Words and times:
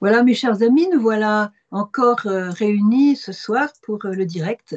Voilà, 0.00 0.22
mes 0.22 0.34
chers 0.34 0.62
amis, 0.62 0.88
nous 0.92 1.00
voilà 1.00 1.52
encore 1.70 2.26
euh, 2.26 2.50
réunis 2.50 3.16
ce 3.16 3.32
soir 3.32 3.68
pour 3.82 4.04
euh, 4.06 4.12
le 4.12 4.24
direct. 4.24 4.76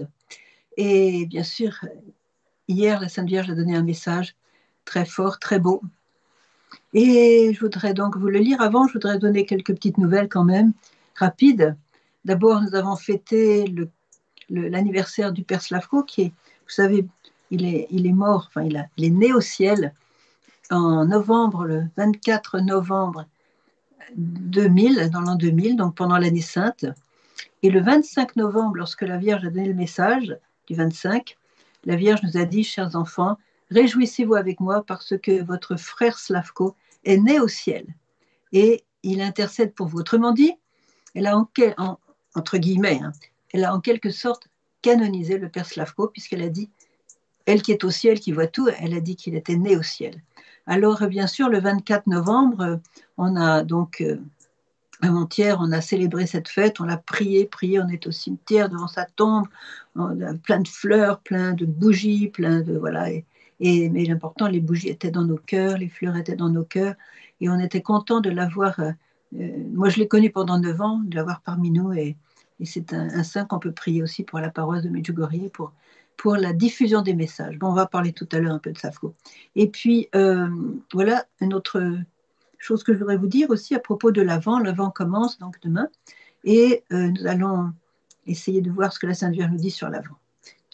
Et 0.77 1.25
bien 1.27 1.43
sûr, 1.43 1.85
hier, 2.67 2.99
la 2.99 3.09
Sainte 3.09 3.27
Vierge 3.27 3.49
a 3.49 3.55
donné 3.55 3.75
un 3.75 3.83
message 3.83 4.35
très 4.85 5.05
fort, 5.05 5.39
très 5.39 5.59
beau. 5.59 5.81
Et 6.93 7.53
je 7.53 7.59
voudrais 7.59 7.93
donc 7.93 8.17
vous 8.17 8.27
le 8.27 8.39
lire. 8.39 8.61
Avant, 8.61 8.87
je 8.87 8.93
voudrais 8.93 9.17
donner 9.17 9.45
quelques 9.45 9.73
petites 9.73 9.97
nouvelles 9.97 10.29
quand 10.29 10.43
même, 10.43 10.73
rapides. 11.15 11.75
D'abord, 12.25 12.61
nous 12.61 12.75
avons 12.75 12.95
fêté 12.95 13.73
l'anniversaire 14.49 15.31
du 15.31 15.43
Père 15.43 15.61
Slavko, 15.61 16.03
qui 16.03 16.23
est, 16.23 16.29
vous 16.29 16.69
savez, 16.69 17.05
il 17.51 17.65
est, 17.65 17.87
il 17.91 18.07
est 18.07 18.13
mort, 18.13 18.45
enfin, 18.47 18.63
il, 18.63 18.77
a, 18.77 18.87
il 18.97 19.05
est 19.05 19.09
né 19.09 19.33
au 19.33 19.41
ciel 19.41 19.93
en 20.69 21.05
novembre, 21.05 21.65
le 21.65 21.83
24 21.97 22.59
novembre 22.59 23.25
2000, 24.15 25.09
dans 25.11 25.21
l'an 25.21 25.35
2000, 25.35 25.75
donc 25.75 25.95
pendant 25.95 26.17
l'année 26.17 26.41
sainte. 26.41 26.85
Et 27.61 27.69
le 27.69 27.81
25 27.81 28.35
novembre, 28.35 28.75
lorsque 28.75 29.03
la 29.03 29.17
Vierge 29.17 29.45
a 29.45 29.49
donné 29.49 29.67
le 29.67 29.73
message 29.73 30.37
du 30.67 30.75
25, 30.75 31.37
la 31.85 31.95
Vierge 31.95 32.21
nous 32.23 32.37
a 32.37 32.45
dit, 32.45 32.63
chers 32.63 32.95
enfants, 32.95 33.37
réjouissez-vous 33.71 34.35
avec 34.35 34.59
moi 34.59 34.83
parce 34.85 35.17
que 35.17 35.43
votre 35.43 35.75
frère 35.75 36.19
Slavko 36.19 36.75
est 37.03 37.17
né 37.17 37.39
au 37.39 37.47
ciel 37.47 37.85
et 38.51 38.83
il 39.03 39.21
intercède 39.21 39.73
pour 39.73 39.87
vous. 39.87 39.99
Autrement 39.99 40.31
dit, 40.31 40.53
elle 41.15 41.27
a 41.27 41.37
en, 41.37 41.49
hein, 41.77 41.97
elle 43.53 43.63
a 43.65 43.73
en 43.73 43.79
quelque 43.79 44.11
sorte 44.11 44.47
canonisé 44.81 45.37
le 45.37 45.49
Père 45.49 45.65
Slavko 45.65 46.07
puisqu'elle 46.07 46.41
a 46.41 46.49
dit, 46.49 46.69
elle 47.45 47.61
qui 47.61 47.71
est 47.71 47.83
au 47.83 47.91
ciel, 47.91 48.19
qui 48.19 48.31
voit 48.31 48.47
tout, 48.47 48.69
elle 48.79 48.93
a 48.93 48.99
dit 48.99 49.15
qu'il 49.15 49.35
était 49.35 49.57
né 49.57 49.75
au 49.75 49.83
ciel. 49.83 50.21
Alors, 50.65 51.05
bien 51.07 51.27
sûr, 51.27 51.49
le 51.49 51.59
24 51.59 52.07
novembre, 52.07 52.79
on 53.17 53.35
a 53.35 53.63
donc, 53.63 54.01
euh, 54.01 54.17
avant-hier, 55.01 55.57
on 55.59 55.71
a 55.71 55.81
célébré 55.81 56.25
cette 56.25 56.47
fête, 56.47 56.79
on 56.79 56.85
l'a 56.85 56.97
prié, 56.97 57.45
prié, 57.45 57.81
on 57.81 57.89
est 57.89 58.07
au 58.07 58.11
cimetière 58.11 58.69
devant 58.69 58.87
sa 58.87 59.05
tombe, 59.05 59.47
plein 60.43 60.59
de 60.61 60.67
fleurs, 60.67 61.19
plein 61.19 61.53
de 61.53 61.65
bougies, 61.65 62.29
plein 62.29 62.61
de. 62.61 62.77
Voilà. 62.77 63.09
Et, 63.59 63.89
mais 63.89 64.05
l'important, 64.05 64.47
les 64.47 64.61
bougies 64.61 64.89
étaient 64.89 65.11
dans 65.11 65.25
nos 65.25 65.37
cœurs, 65.37 65.77
les 65.77 65.89
fleurs 65.89 66.15
étaient 66.15 66.35
dans 66.35 66.49
nos 66.49 66.63
cœurs, 66.63 66.95
et 67.41 67.49
on 67.49 67.59
était 67.59 67.81
content 67.81 68.21
de 68.21 68.29
l'avoir. 68.29 68.79
Euh, 68.79 68.91
euh, 69.39 69.49
moi, 69.73 69.89
je 69.89 69.99
l'ai 69.99 70.07
connu 70.07 70.29
pendant 70.29 70.59
neuf 70.59 70.79
ans, 70.79 70.99
de 71.03 71.15
l'avoir 71.15 71.41
parmi 71.41 71.71
nous, 71.71 71.91
et, 71.93 72.15
c'est 72.65 72.93
un, 72.93 73.23
saint 73.23 73.43
qu'on 73.43 73.59
peut 73.59 73.73
prier 73.73 74.01
aussi 74.01 74.23
pour 74.23 74.39
la 74.39 74.49
paroisse 74.49 74.83
de 74.83 74.89
Medjugorje, 74.89 75.49
pour 75.51 75.73
pour 76.17 76.35
la 76.35 76.53
diffusion 76.53 77.01
des 77.01 77.13
messages. 77.13 77.57
Bon, 77.57 77.67
on 77.69 77.73
va 77.73 77.85
parler 77.85 78.13
tout 78.13 78.27
à 78.31 78.39
l'heure 78.39 78.53
un 78.53 78.59
peu 78.59 78.71
de 78.71 78.77
Safko. 78.77 79.13
Et 79.55 79.69
puis, 79.69 80.09
euh, 80.15 80.47
voilà 80.93 81.25
une 81.41 81.53
autre 81.53 81.81
chose 82.57 82.83
que 82.83 82.93
je 82.93 82.99
voudrais 82.99 83.17
vous 83.17 83.27
dire 83.27 83.49
aussi 83.49 83.75
à 83.75 83.79
propos 83.79 84.11
de 84.11 84.21
l'Avent. 84.21 84.59
L'Avent 84.59 84.89
commence 84.89 85.37
donc 85.37 85.59
demain 85.61 85.89
et 86.43 86.83
euh, 86.91 87.09
nous 87.09 87.27
allons 87.27 87.73
essayer 88.25 88.61
de 88.61 88.71
voir 88.71 88.93
ce 88.93 88.99
que 88.99 89.07
la 89.07 89.13
Sainte 89.13 89.33
Vierge 89.33 89.51
nous 89.51 89.57
dit 89.57 89.71
sur 89.71 89.89
l'Avent. 89.89 90.17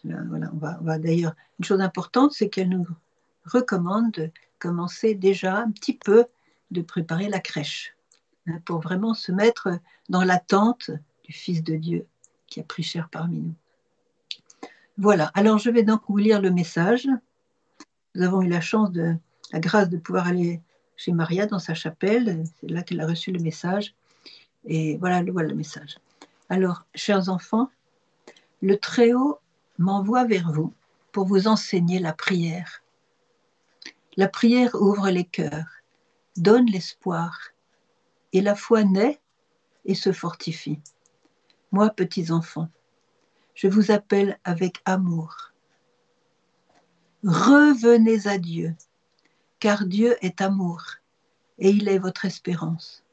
Voilà, 0.04 0.50
on 0.54 0.58
va, 0.58 0.98
d'ailleurs, 0.98 1.36
une 1.60 1.66
chose 1.66 1.82
importante, 1.82 2.32
c'est 2.32 2.48
qu'elle 2.50 2.70
nous 2.70 2.88
recommande 3.46 4.12
de 4.12 4.32
commencer 4.60 5.14
déjà 5.14 5.58
un 5.58 5.72
petit 5.72 5.94
peu 5.94 6.26
de 6.72 6.82
préparer 6.82 7.28
la 7.28 7.40
crèche 7.40 7.96
hein, 8.48 8.60
pour 8.66 8.80
vraiment 8.80 9.14
se 9.14 9.32
mettre 9.32 9.70
dans 10.08 10.24
l'attente 10.24 10.92
du 11.24 11.34
Fils 11.34 11.64
de 11.64 11.76
Dieu 11.76 12.06
qui 12.48 12.60
a 12.60 12.64
pris 12.64 12.84
chair 12.84 13.10
parmi 13.12 13.40
nous. 13.40 13.54
Voilà, 15.02 15.32
alors 15.34 15.60
je 15.60 15.70
vais 15.70 15.84
donc 15.84 16.02
vous 16.10 16.18
lire 16.18 16.42
le 16.42 16.52
message. 16.52 17.08
Nous 18.16 18.22
avons 18.22 18.42
eu 18.42 18.50
la 18.50 18.60
chance, 18.60 18.90
la 18.94 19.60
grâce 19.62 19.90
de 19.90 19.96
pouvoir 19.96 20.28
aller 20.28 20.62
chez 20.98 21.14
Maria 21.14 21.46
dans 21.46 21.58
sa 21.58 21.74
chapelle. 21.74 22.44
C'est 22.60 22.70
là 22.70 22.84
qu'elle 22.84 23.00
a 23.00 23.08
reçu 23.08 23.32
le 23.32 23.40
message. 23.40 23.96
Et 24.66 24.98
voilà, 24.98 25.24
voilà 25.24 25.48
le 25.48 25.56
message. 25.56 26.00
Alors, 26.50 26.84
chers 26.96 27.30
enfants, 27.30 27.70
le 28.62 28.76
Très-Haut 28.76 29.40
m'envoie 29.78 30.26
vers 30.26 30.52
vous 30.52 30.74
pour 31.14 31.26
vous 31.28 31.48
enseigner 31.48 32.00
la 32.00 32.12
prière. 32.12 32.84
La 34.18 34.28
prière 34.28 34.76
ouvre 34.76 35.10
les 35.12 35.24
cœurs, 35.24 35.82
donne 36.36 36.66
l'espoir, 36.66 37.40
et 38.34 38.42
la 38.42 38.54
foi 38.54 38.84
naît 38.84 39.22
et 39.86 39.96
se 39.96 40.12
fortifie. 40.12 40.82
Moi, 41.72 41.90
petits 41.90 42.32
enfants, 42.32 42.68
je 43.60 43.68
vous 43.68 43.92
appelle 43.92 44.40
avec 44.46 44.82
amour. 44.86 45.52
Revenez 47.26 48.26
à 48.26 48.38
Dieu, 48.38 48.74
car 49.60 49.86
Dieu 49.86 50.16
est 50.22 50.40
amour 50.40 50.82
et 51.58 51.70
il 51.70 51.90
est 51.90 51.98
votre 51.98 52.24
espérance. 52.24 53.04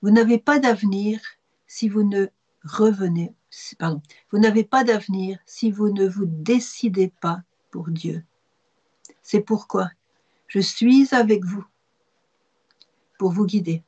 Vous 0.00 0.10
n'avez 0.10 0.38
pas 0.38 0.58
d'avenir 0.58 1.20
si 1.66 1.90
vous 1.90 2.02
ne 2.02 2.28
revenez, 2.62 3.34
pardon, 3.78 4.00
vous 4.30 4.38
n'avez 4.38 4.64
pas 4.64 4.84
d'avenir 4.84 5.38
si 5.44 5.70
vous 5.70 5.90
ne 5.90 6.08
vous 6.08 6.24
décidez 6.24 7.12
pas 7.20 7.42
pour 7.70 7.90
Dieu. 7.90 8.24
C'est 9.20 9.42
pourquoi 9.42 9.90
je 10.46 10.60
suis 10.60 11.14
avec 11.14 11.44
vous 11.44 11.66
pour 13.18 13.32
vous 13.32 13.44
guider, 13.44 13.82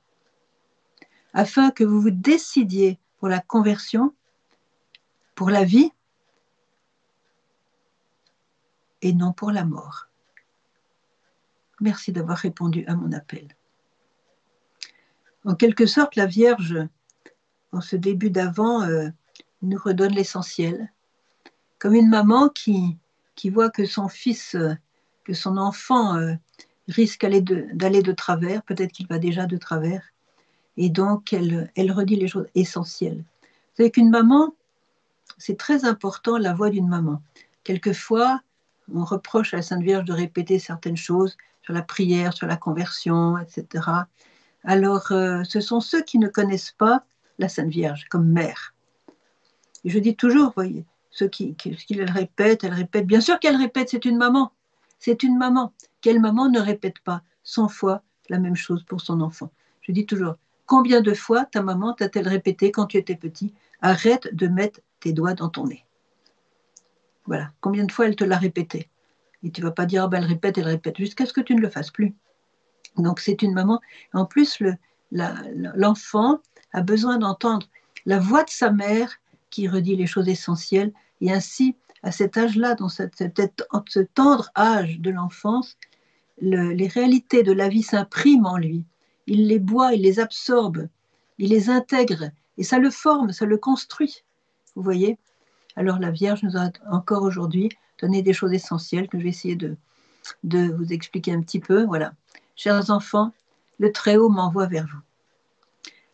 afin 1.33 1.71
que 1.71 1.85
vous 1.85 2.03
vous 2.03 2.11
décidiez 2.11 2.99
pour 3.19 3.29
la 3.29 3.41
conversion 3.41 4.13
pour 5.37 5.51
la 5.51 5.63
vie 5.63 5.93
et 9.03 9.13
non 9.13 9.33
pour 9.33 9.53
la 9.53 9.65
mort. 9.65 10.09
Merci 11.81 12.11
d'avoir 12.11 12.39
répondu 12.39 12.85
à 12.87 12.97
mon 12.97 13.13
appel. 13.13 13.47
En 15.45 15.55
quelque 15.55 15.87
sorte, 15.87 16.17
la 16.17 16.27
Vierge, 16.27 16.77
en 17.71 17.81
ce 17.81 17.95
début 17.95 18.31
d'avant, 18.31 18.83
euh, 18.83 19.09
nous 19.63 19.79
redonne 19.79 20.15
l'essentiel, 20.15 20.93
comme 21.79 21.95
une 21.95 22.09
maman 22.09 22.49
qui, 22.49 22.97
qui 23.35 23.51
voit 23.51 23.71
que 23.71 23.85
son 23.85 24.09
fils, 24.09 24.57
que 25.25 25.35
son 25.35 25.59
enfant 25.59 26.17
euh, 26.17 26.33
risque 26.89 27.27
d'aller 27.27 28.03
de, 28.03 28.13
travers, 28.13 28.63
peut-être 28.63 28.93
qu'il 28.93 29.07
va 29.07 29.19
déjà 29.19 29.47
de 29.47 29.59
travers, 29.59 30.03
et 30.79 30.89
donc 30.89 31.33
elle, 31.35 31.71
elle 31.77 31.93
redit 31.93 32.17
les 32.17 32.29
choses 32.29 32.49
essentielles. 32.55 33.23
Vous 33.43 33.77
savez 33.77 33.91
qu'une 33.91 34.11
maman, 34.11 34.55
c'est 35.39 35.59
très 35.59 35.85
important 35.85 36.39
la 36.39 36.55
voix 36.55 36.71
d'une 36.71 36.89
maman. 36.89 37.23
Quelquefois, 37.65 38.41
on 38.95 39.05
reproche 39.05 39.55
à 39.55 39.59
la 39.59 39.63
Sainte 39.63 39.83
Vierge 39.83 40.05
de 40.05 40.13
répéter 40.13 40.59
certaines 40.59 40.97
choses 40.97 41.37
sur 41.63 41.75
la 41.75 41.83
prière, 41.83 42.33
sur 42.33 42.47
la 42.47 42.57
conversion, 42.57 43.39
etc. 43.39 43.85
Alors, 44.65 45.13
euh, 45.13 45.43
ce 45.45 45.61
sont 45.61 45.81
ceux 45.81 46.03
qui 46.03 46.19
ne 46.19 46.29
connaissent 46.29 46.75
pas 46.77 47.05
la 47.39 47.49
Sainte 47.49 47.69
Vierge 47.69 48.07
comme 48.09 48.29
mère. 48.29 48.75
Je 49.85 49.99
dis 49.99 50.17
toujours, 50.17 50.53
voyez, 50.55 50.85
ceux 51.11 51.29
qui, 51.29 51.55
qui, 51.55 51.77
elle 51.91 52.11
répète. 52.11 52.67
Bien 53.07 53.21
sûr 53.21 53.39
qu'elle 53.39 53.57
répète, 53.57 53.89
c'est 53.91 54.05
une 54.05 54.17
maman. 54.17 54.53
C'est 54.99 55.23
une 55.23 55.39
maman. 55.39 55.73
Quelle 56.01 56.21
maman 56.21 56.49
ne 56.49 56.61
répète 56.61 56.99
pas 57.01 57.23
100 57.45 57.69
fois 57.69 58.03
la 58.29 58.39
même 58.39 58.57
chose 58.57 58.85
pour 58.85 59.01
son 59.01 59.21
enfant? 59.21 59.51
Je 59.83 59.93
dis 59.93 60.07
toujours, 60.07 60.35
combien 60.67 61.01
de 61.01 61.15
fois 61.15 61.45
ta 61.45 61.63
maman 61.63 61.95
t'a-t-elle 61.95 62.29
répété 62.29 62.71
quand 62.71 62.87
tu 62.87 62.97
étais 62.97 63.17
petit 63.17 63.55
Arrête 63.83 64.35
de 64.35 64.49
mettre 64.49 64.81
tes 65.01 65.13
doigts 65.13 65.35
dans 65.35 65.49
ton 65.49 65.67
nez. 65.67 65.85
Voilà. 67.27 67.53
Combien 67.61 67.85
de 67.85 67.93
fois 67.93 68.07
elle 68.07 68.17
te 68.17 68.25
l'a 68.25 68.39
répété 68.39 68.89
Et 69.43 69.51
tu 69.51 69.63
vas 69.63 69.71
pas 69.71 69.87
dire, 69.87 70.05
ah 70.05 70.09
ben 70.09 70.23
elle 70.23 70.29
répète, 70.29 70.59
elle 70.59 70.65
répète, 70.65 70.97
jusqu'à 70.99 71.27
ce 71.27 71.33
que 71.33 71.41
tu 71.41 71.55
ne 71.55 71.61
le 71.61 71.69
fasses 71.69 71.91
plus. 71.91 72.15
Donc 72.97 73.21
c'est 73.21 73.43
une 73.43 73.53
maman. 73.53 73.81
En 74.13 74.25
plus, 74.25 74.63
l'enfant 75.11 76.41
a 76.73 76.83
besoin 76.83 77.19
d'entendre 77.19 77.67
la 78.07 78.19
voix 78.19 78.45
de 78.45 78.51
sa 78.51 78.71
mère 78.71 79.17
qui 79.51 79.69
redit 79.69 79.97
les 79.97 80.07
choses 80.07 80.29
essentielles. 80.29 80.93
Et 81.21 81.33
ainsi, 81.33 81.77
à 82.03 82.13
cet 82.13 82.37
âge-là, 82.37 82.75
dans 82.75 82.89
ce 82.89 84.01
tendre 84.01 84.51
âge 84.57 85.01
de 85.01 85.11
l'enfance, 85.11 85.77
les 86.39 86.89
réalités 86.89 87.43
de 87.43 87.53
la 87.53 87.69
vie 87.69 87.83
s'impriment 87.83 88.47
en 88.47 88.59
lui. 88.59 88.85
Il 89.27 89.49
les 89.49 89.59
boit, 89.59 89.95
il 89.95 90.03
les 90.03 90.21
absorbe, 90.21 90.89
il 91.39 91.51
les 91.51 91.69
intègre, 91.69 92.31
et 92.59 92.63
ça 92.63 92.79
le 92.79 92.91
forme, 92.91 93.33
ça 93.33 93.45
le 93.45 93.59
construit. 93.59 94.23
Vous 94.77 94.83
voyez 94.83 95.19
Alors 95.75 95.99
la 95.99 96.11
Vierge 96.11 96.43
nous 96.43 96.57
a 96.57 96.71
encore 96.91 97.23
aujourd'hui 97.23 97.71
donné 98.01 98.23
des 98.23 98.35
choses 98.35 98.53
essentielles 98.53 99.09
que 99.09 99.19
je 99.19 99.25
vais 99.25 99.31
essayer 99.31 99.57
de, 99.57 99.77
vous 100.45 100.93
expliquer 100.93 101.33
un 101.33 101.41
petit 101.41 101.61
peu. 101.61 101.85
Voilà. 101.85 102.13
Chers 102.57 102.91
enfants, 102.91 103.33
le 103.79 103.91
Très-Haut 103.91 104.29
m'envoie 104.29 104.67
vers 104.67 104.87
vous. 104.87 105.01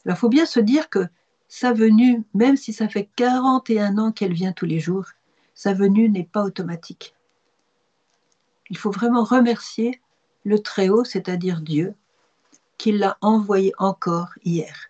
Alors 0.06 0.16
il 0.16 0.20
faut 0.20 0.28
bien 0.28 0.46
se 0.46 0.60
dire 0.60 0.88
que 0.88 1.06
sa 1.48 1.72
venue, 1.72 2.22
même 2.34 2.56
si 2.56 2.72
ça 2.72 2.88
fait 2.88 3.08
41 3.16 3.98
ans 3.98 4.12
qu'elle 4.12 4.32
vient 4.32 4.52
tous 4.52 4.66
les 4.66 4.80
jours, 4.80 5.06
sa 5.54 5.74
venue 5.74 6.08
n'est 6.08 6.24
pas 6.24 6.44
automatique. 6.44 7.14
Il 8.70 8.78
faut 8.78 8.90
vraiment 8.90 9.24
remercier 9.24 10.00
le 10.44 10.60
Très-Haut, 10.60 11.04
c'est-à-dire 11.04 11.60
Dieu, 11.60 11.94
qui 12.78 12.92
l'a 12.92 13.18
envoyé 13.20 13.72
encore 13.78 14.30
hier. 14.44 14.88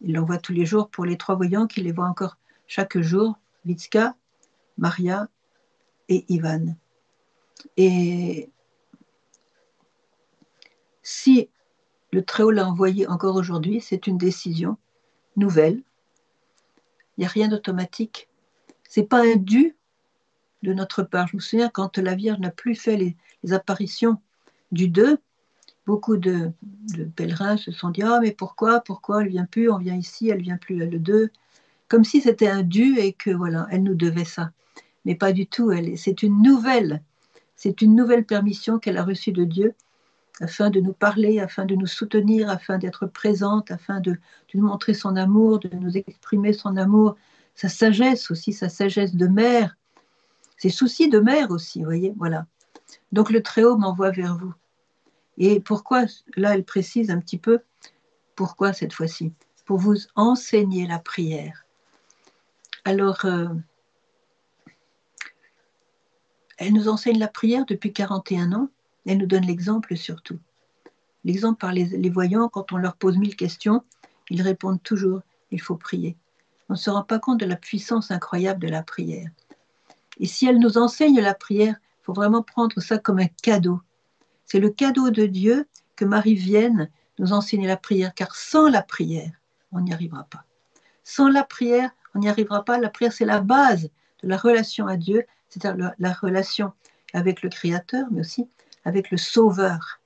Il 0.00 0.12
l'envoie 0.12 0.38
tous 0.38 0.52
les 0.52 0.66
jours 0.66 0.90
pour 0.90 1.06
les 1.06 1.16
trois 1.16 1.34
voyants, 1.34 1.66
qui 1.66 1.80
les 1.80 1.92
voit 1.92 2.06
encore 2.06 2.36
chaque 2.66 2.98
jour, 2.98 3.38
Vitska, 3.64 4.14
Maria 4.78 5.28
et 6.08 6.24
Ivan. 6.28 6.76
Et 7.76 8.50
si 11.02 11.48
Le 12.12 12.24
Très-Haut 12.24 12.50
l'a 12.50 12.66
envoyé 12.66 13.06
encore 13.06 13.36
aujourd'hui. 13.36 13.80
C'est 13.80 14.08
une 14.08 14.18
décision 14.18 14.76
nouvelle. 15.36 15.82
Il 17.16 17.20
n'y 17.20 17.26
a 17.26 17.28
rien 17.28 17.46
d'automatique. 17.46 18.28
Ce 18.88 19.00
n'est 19.00 19.06
pas 19.06 19.22
un 19.22 19.36
dû 19.36 19.76
de 20.62 20.72
notre 20.72 21.04
part. 21.04 21.28
Je 21.28 21.36
me 21.36 21.40
souviens 21.40 21.68
quand 21.68 21.98
la 21.98 22.16
Vierge 22.16 22.40
n'a 22.40 22.50
plus 22.50 22.74
fait 22.74 22.96
les, 22.96 23.16
apparitions 23.52 24.20
du 24.72 24.88
2, 24.88 25.18
beaucoup 25.86 26.16
de, 26.16 26.50
pèlerins 27.14 27.56
se 27.56 27.70
sont 27.70 27.90
dit 27.90 28.02
Ah, 28.02 28.18
mais 28.20 28.32
pourquoi 28.32 28.80
Pourquoi 28.80 29.22
elle 29.22 29.28
vient 29.28 29.46
plus 29.46 29.70
On 29.70 29.78
vient 29.78 29.94
ici, 29.94 30.28
elle 30.28 30.42
vient 30.42 30.58
plus 30.58 30.74
le 30.76 30.98
2. 30.98 31.30
Comme 31.88 32.04
si 32.04 32.20
c'était 32.20 32.48
un 32.48 32.62
dû 32.62 32.98
et 32.98 33.12
que 33.12 33.30
voilà, 33.30 33.66
elle 33.70 33.82
nous 33.82 33.94
devait 33.94 34.24
ça. 34.24 34.50
Mais 35.04 35.14
pas 35.14 35.32
du 35.32 35.46
tout. 35.46 35.72
C'est 35.96 36.22
une 36.22 36.42
nouvelle. 36.42 37.02
C'est 37.54 37.80
une 37.80 37.94
nouvelle 37.94 38.24
permission 38.24 38.78
qu'elle 38.78 38.98
a 38.98 39.04
reçue 39.04 39.32
de 39.32 39.44
Dieu 39.44 39.74
afin 40.40 40.70
de 40.70 40.80
nous 40.80 40.92
parler, 40.92 41.40
afin 41.40 41.64
de 41.64 41.74
nous 41.74 41.86
soutenir, 41.86 42.50
afin 42.50 42.78
d'être 42.78 43.06
présente, 43.06 43.70
afin 43.70 44.00
de, 44.00 44.18
nous 44.54 44.66
montrer 44.66 44.94
son 44.94 45.16
amour, 45.16 45.58
de 45.58 45.74
nous 45.76 45.96
exprimer 45.96 46.52
son 46.52 46.76
amour, 46.76 47.16
sa 47.54 47.68
sagesse 47.68 48.30
aussi, 48.30 48.52
sa 48.52 48.68
sagesse 48.68 49.14
de 49.14 49.26
mère, 49.26 49.76
ses 50.58 50.68
soucis 50.68 51.08
de 51.08 51.20
mère 51.20 51.50
aussi, 51.50 51.82
voyez, 51.82 52.14
voilà. 52.16 52.46
Donc 53.12 53.30
le 53.30 53.42
Très-Haut 53.42 53.76
m'envoie 53.76 54.10
vers 54.10 54.36
vous. 54.36 54.54
Et 55.38 55.60
pourquoi, 55.60 56.04
là 56.36 56.54
elle 56.54 56.64
précise 56.64 57.10
un 57.10 57.18
petit 57.18 57.38
peu, 57.38 57.60
pourquoi 58.34 58.72
cette 58.72 58.92
fois-ci? 58.92 59.32
Pour 59.64 59.78
vous 59.78 59.96
enseigner 60.14 60.86
la 60.86 60.98
prière. 60.98 61.65
Alors, 62.86 63.24
euh, 63.24 63.48
elle 66.56 66.72
nous 66.72 66.86
enseigne 66.86 67.18
la 67.18 67.26
prière 67.26 67.66
depuis 67.66 67.92
41 67.92 68.52
ans, 68.52 68.68
elle 69.06 69.18
nous 69.18 69.26
donne 69.26 69.44
l'exemple 69.44 69.96
surtout. 69.96 70.38
L'exemple 71.24 71.58
par 71.58 71.72
les, 71.72 72.10
voyants, 72.10 72.48
quand 72.48 72.70
on 72.70 72.76
leur 72.76 72.94
pose 72.94 73.18
mille 73.18 73.34
questions, 73.34 73.82
ils 74.30 74.40
répondent 74.40 74.80
toujours, 74.84 75.22
il 75.50 75.60
faut 75.60 75.74
prier. 75.74 76.16
On 76.68 76.74
ne 76.74 76.78
se 76.78 76.88
rend 76.88 77.02
pas 77.02 77.18
compte 77.18 77.40
de 77.40 77.44
la 77.44 77.56
puissance 77.56 78.12
incroyable 78.12 78.60
de 78.60 78.68
la 78.68 78.84
prière. 78.84 79.30
Et 80.20 80.26
si 80.26 80.46
elle 80.46 80.60
nous 80.60 80.78
enseigne 80.78 81.18
la 81.20 81.34
prière, 81.34 81.74
il 81.82 82.04
faut 82.04 82.12
vraiment 82.12 82.44
prendre 82.44 82.80
ça 82.80 82.98
comme 82.98 83.18
un 83.18 83.26
cadeau. 83.42 83.80
C'est 84.44 84.60
le 84.60 84.70
cadeau 84.70 85.10
de 85.10 85.26
Dieu 85.26 85.66
que 85.96 86.04
Marie 86.04 86.36
vienne 86.36 86.88
nous 87.18 87.32
enseigner 87.32 87.66
la 87.66 87.76
prière, 87.76 88.14
car 88.14 88.36
sans 88.36 88.68
la 88.68 88.82
prière, 88.82 89.32
on 89.72 89.80
n'y 89.80 89.92
arrivera 89.92 90.22
pas. 90.22 90.44
Sans 91.02 91.28
la 91.28 91.42
prière, 91.42 91.90
on 92.16 92.20
n'y 92.20 92.28
arrivera 92.30 92.64
pas. 92.64 92.78
La 92.78 92.88
prière, 92.88 93.12
c'est 93.12 93.26
la 93.26 93.40
base 93.40 93.90
de 94.22 94.28
la 94.28 94.38
relation 94.38 94.86
à 94.86 94.96
Dieu, 94.96 95.26
c'est-à-dire 95.50 95.92
la 95.98 96.12
relation 96.12 96.72
avec 97.12 97.42
le 97.42 97.50
Créateur, 97.50 98.06
mais 98.10 98.20
aussi 98.20 98.48
avec 98.84 99.10
le 99.10 99.18
Sauveur. 99.18 100.00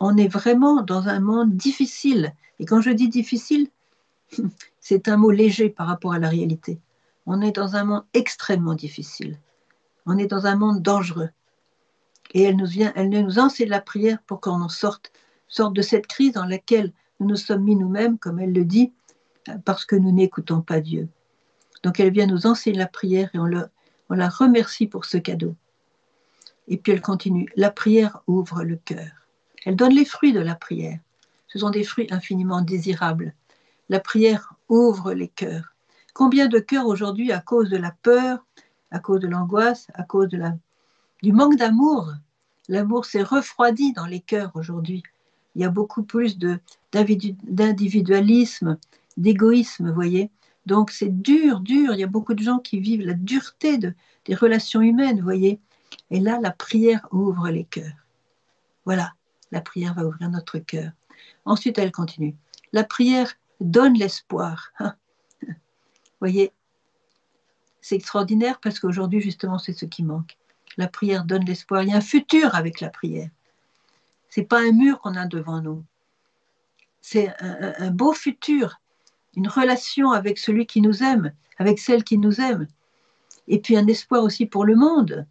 On 0.00 0.16
est 0.18 0.28
vraiment 0.28 0.82
dans 0.82 1.08
un 1.08 1.20
monde 1.20 1.56
difficile. 1.56 2.34
Et 2.60 2.66
quand 2.66 2.82
je 2.82 2.90
dis 2.90 3.08
difficile, 3.08 3.68
c'est 4.80 5.08
un 5.08 5.16
mot 5.16 5.30
léger 5.30 5.70
par 5.70 5.86
rapport 5.86 6.12
à 6.12 6.18
la 6.18 6.28
réalité. 6.28 6.78
On 7.24 7.40
est 7.40 7.52
dans 7.52 7.74
un 7.74 7.84
monde 7.84 8.04
extrêmement 8.12 8.74
difficile. 8.74 9.38
On 10.04 10.18
est 10.18 10.26
dans 10.26 10.46
un 10.46 10.56
monde 10.56 10.82
dangereux. 10.82 11.30
Et 12.34 12.42
elle 12.42 12.56
nous 12.56 12.66
vient, 12.66 12.92
elle 12.94 13.08
nous 13.08 13.38
enseigne 13.38 13.70
la 13.70 13.80
prière 13.80 14.18
pour 14.26 14.40
qu'on 14.40 14.60
en 14.60 14.68
sorte, 14.68 15.10
sorte 15.48 15.74
de 15.74 15.82
cette 15.82 16.06
crise 16.06 16.32
dans 16.32 16.44
laquelle 16.44 16.92
nous 17.18 17.28
nous 17.28 17.36
sommes 17.36 17.64
mis 17.64 17.76
nous-mêmes, 17.76 18.18
comme 18.18 18.38
elle 18.38 18.52
le 18.52 18.66
dit, 18.66 18.92
parce 19.64 19.84
que 19.84 19.96
nous 19.96 20.12
n'écoutons 20.12 20.60
pas 20.60 20.80
Dieu. 20.80 21.08
Donc 21.82 22.00
elle 22.00 22.12
vient 22.12 22.26
nous 22.26 22.46
enseigner 22.46 22.78
la 22.78 22.86
prière 22.86 23.30
et 23.34 23.38
on, 23.38 23.46
la 23.46 24.28
remercie 24.28 24.86
pour 24.86 25.04
ce 25.04 25.18
cadeau. 25.18 25.54
Et 26.66 26.76
puis 26.76 26.92
elle 26.92 27.00
continue, 27.00 27.48
la 27.56 27.70
prière 27.70 28.22
ouvre 28.26 28.62
le 28.62 28.76
cœur. 28.76 29.10
Elle 29.64 29.76
donne 29.76 29.94
les 29.94 30.04
fruits 30.04 30.32
de 30.32 30.40
la 30.40 30.54
prière. 30.54 30.98
Ce 31.46 31.58
sont 31.58 31.70
des 31.70 31.84
fruits 31.84 32.08
infiniment 32.10 32.60
désirables. 32.60 33.34
La 33.88 34.00
prière 34.00 34.54
ouvre 34.68 35.14
les 35.14 35.28
cœurs. 35.28 35.74
Combien 36.14 36.48
de 36.48 36.58
cœurs 36.58 36.86
aujourd'hui, 36.86 37.32
à 37.32 37.40
cause 37.40 37.70
de 37.70 37.76
la 37.76 37.92
peur, 38.02 38.44
à 38.90 38.98
cause 38.98 39.20
de 39.20 39.28
l'angoisse, 39.28 39.86
à 39.94 40.02
cause 40.02 40.28
de 40.28 40.36
la, 40.36 40.54
du 41.22 41.32
manque 41.32 41.56
d'amour, 41.56 42.12
l'amour 42.68 43.06
s'est 43.06 43.22
refroidi 43.22 43.92
dans 43.92 44.06
les 44.06 44.20
cœurs 44.20 44.50
aujourd'hui. 44.54 45.02
Il 45.54 45.62
y 45.62 45.64
a 45.64 45.70
beaucoup 45.70 46.02
plus 46.02 46.38
d'individualisme, 46.38 48.76
d'égoïsme, 49.18 49.90
voyez. 49.90 50.30
Donc 50.66 50.90
c'est 50.90 51.22
dur, 51.22 51.60
dur. 51.60 51.94
Il 51.94 52.00
y 52.00 52.04
a 52.04 52.08
beaucoup 52.08 52.34
de 52.34 52.42
gens 52.42 52.58
qui 52.58 52.78
vivent 52.78 53.06
la 53.06 53.14
dureté 53.14 53.78
de, 53.78 53.94
des 54.24 54.34
relations 54.34 54.80
humaines, 54.80 55.18
vous 55.18 55.24
voyez. 55.24 55.60
Et 56.10 56.20
là, 56.20 56.38
la 56.40 56.50
prière 56.50 57.06
ouvre 57.10 57.48
les 57.48 57.64
cœurs. 57.64 58.06
Voilà, 58.84 59.12
la 59.50 59.60
prière 59.60 59.94
va 59.94 60.04
ouvrir 60.04 60.30
notre 60.30 60.58
cœur. 60.58 60.92
Ensuite, 61.44 61.78
elle 61.78 61.92
continue. 61.92 62.36
La 62.72 62.84
prière 62.84 63.34
donne 63.60 63.94
l'espoir. 63.94 64.72
Voyez, 66.20 66.52
c'est 67.80 67.96
extraordinaire 67.96 68.60
parce 68.60 68.80
qu'aujourd'hui, 68.80 69.20
justement, 69.20 69.58
c'est 69.58 69.72
ce 69.72 69.86
qui 69.86 70.02
manque. 70.02 70.36
La 70.76 70.88
prière 70.88 71.24
donne 71.24 71.44
l'espoir. 71.44 71.82
Il 71.82 71.90
y 71.90 71.92
a 71.92 71.96
un 71.96 72.02
futur 72.02 72.54
avec 72.54 72.80
la 72.80 72.90
prière. 72.90 73.30
Ce 74.28 74.40
n'est 74.40 74.46
pas 74.46 74.60
un 74.60 74.72
mur 74.72 75.00
qu'on 75.00 75.14
a 75.14 75.26
devant 75.26 75.60
nous. 75.62 75.84
C'est 77.00 77.32
un 77.40 77.90
beau 77.90 78.12
futur, 78.12 78.80
une 79.38 79.48
relation 79.48 80.12
avec 80.12 80.38
celui 80.38 80.66
qui 80.66 80.80
nous 80.80 81.02
aime, 81.02 81.32
avec 81.58 81.78
celle 81.78 82.04
qui 82.04 82.18
nous 82.18 82.40
aime. 82.40 82.66
Et 83.46 83.58
puis 83.60 83.76
un 83.76 83.86
espoir 83.86 84.22
aussi 84.22 84.44
pour 84.46 84.64
le 84.64 84.76
monde 84.76 85.26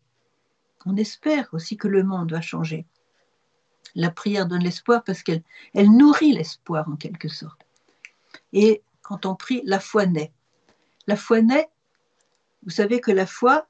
on 0.88 0.96
espère 0.96 1.50
aussi 1.52 1.76
que 1.76 1.90
le 1.90 2.04
monde 2.04 2.32
va 2.32 2.40
changer. 2.40 2.86
La 3.96 4.10
prière 4.10 4.48
donne 4.48 4.64
l'espoir 4.64 5.04
parce 5.04 5.22
qu'elle 5.22 5.44
elle 5.74 5.92
nourrit 5.92 6.32
l'espoir 6.32 6.88
en 6.90 6.96
quelque 6.96 7.28
sorte. 7.28 7.60
Et 8.54 8.82
quand 9.02 9.26
on 9.26 9.36
prie, 9.36 9.62
la 9.66 9.82
foi 9.82 10.06
naît. 10.06 10.32
La 11.08 11.18
foi 11.18 11.42
naît, 11.42 11.70
vous 12.64 12.70
savez 12.70 13.02
que 13.02 13.12
la 13.12 13.26
foi, 13.26 13.68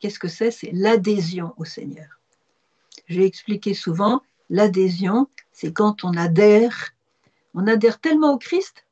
qu'est-ce 0.00 0.18
que 0.18 0.28
c'est? 0.28 0.50
C'est 0.50 0.72
l'adhésion 0.72 1.54
au 1.56 1.64
Seigneur. 1.64 2.08
J'ai 3.06 3.24
expliqué 3.24 3.72
souvent, 3.72 4.22
l'adhésion, 4.48 5.28
c'est 5.52 5.72
quand 5.72 6.04
on 6.04 6.16
adhère, 6.16 6.94
on 7.54 7.66
adhère 7.68 8.00
tellement 8.00 8.32
au 8.34 8.38
Christ 8.38 8.84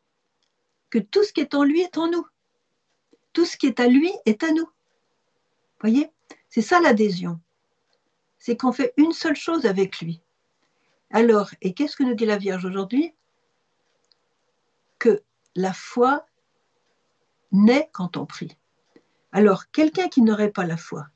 que 0.90 0.98
tout 0.98 1.22
ce 1.24 1.32
qui 1.32 1.40
est 1.40 1.54
en 1.54 1.64
lui 1.64 1.80
est 1.80 1.98
en 1.98 2.10
nous. 2.10 2.26
Tout 3.32 3.44
ce 3.44 3.56
qui 3.56 3.66
est 3.66 3.80
à 3.80 3.86
lui 3.86 4.12
est 4.26 4.42
à 4.42 4.52
nous. 4.52 4.68
Voyez? 5.80 6.10
C'est 6.48 6.62
ça 6.62 6.80
l'adhésion 6.80 7.40
c'est 8.38 8.56
qu'on 8.56 8.72
fait 8.72 8.94
une 8.96 9.12
seule 9.12 9.36
chose 9.36 9.66
avec 9.66 10.00
lui. 10.00 10.22
Alors, 11.10 11.50
et 11.60 11.74
qu'est-ce 11.74 11.96
que 11.96 12.02
nous 12.02 12.14
dit 12.14 12.26
la 12.26 12.38
Vierge 12.38 12.64
aujourd'hui? 12.64 13.12
Que 14.98 15.22
la 15.54 15.72
foi 15.72 16.24
naît 17.52 17.90
quand 17.92 18.16
on 18.16 18.26
prie. 18.26 18.56
Alors, 19.32 19.70
quelqu'un 19.70 20.08
qui 20.08 20.22
n'aurait 20.22 20.50
pas 20.50 20.64
la 20.64 20.76
foi, 20.76 21.08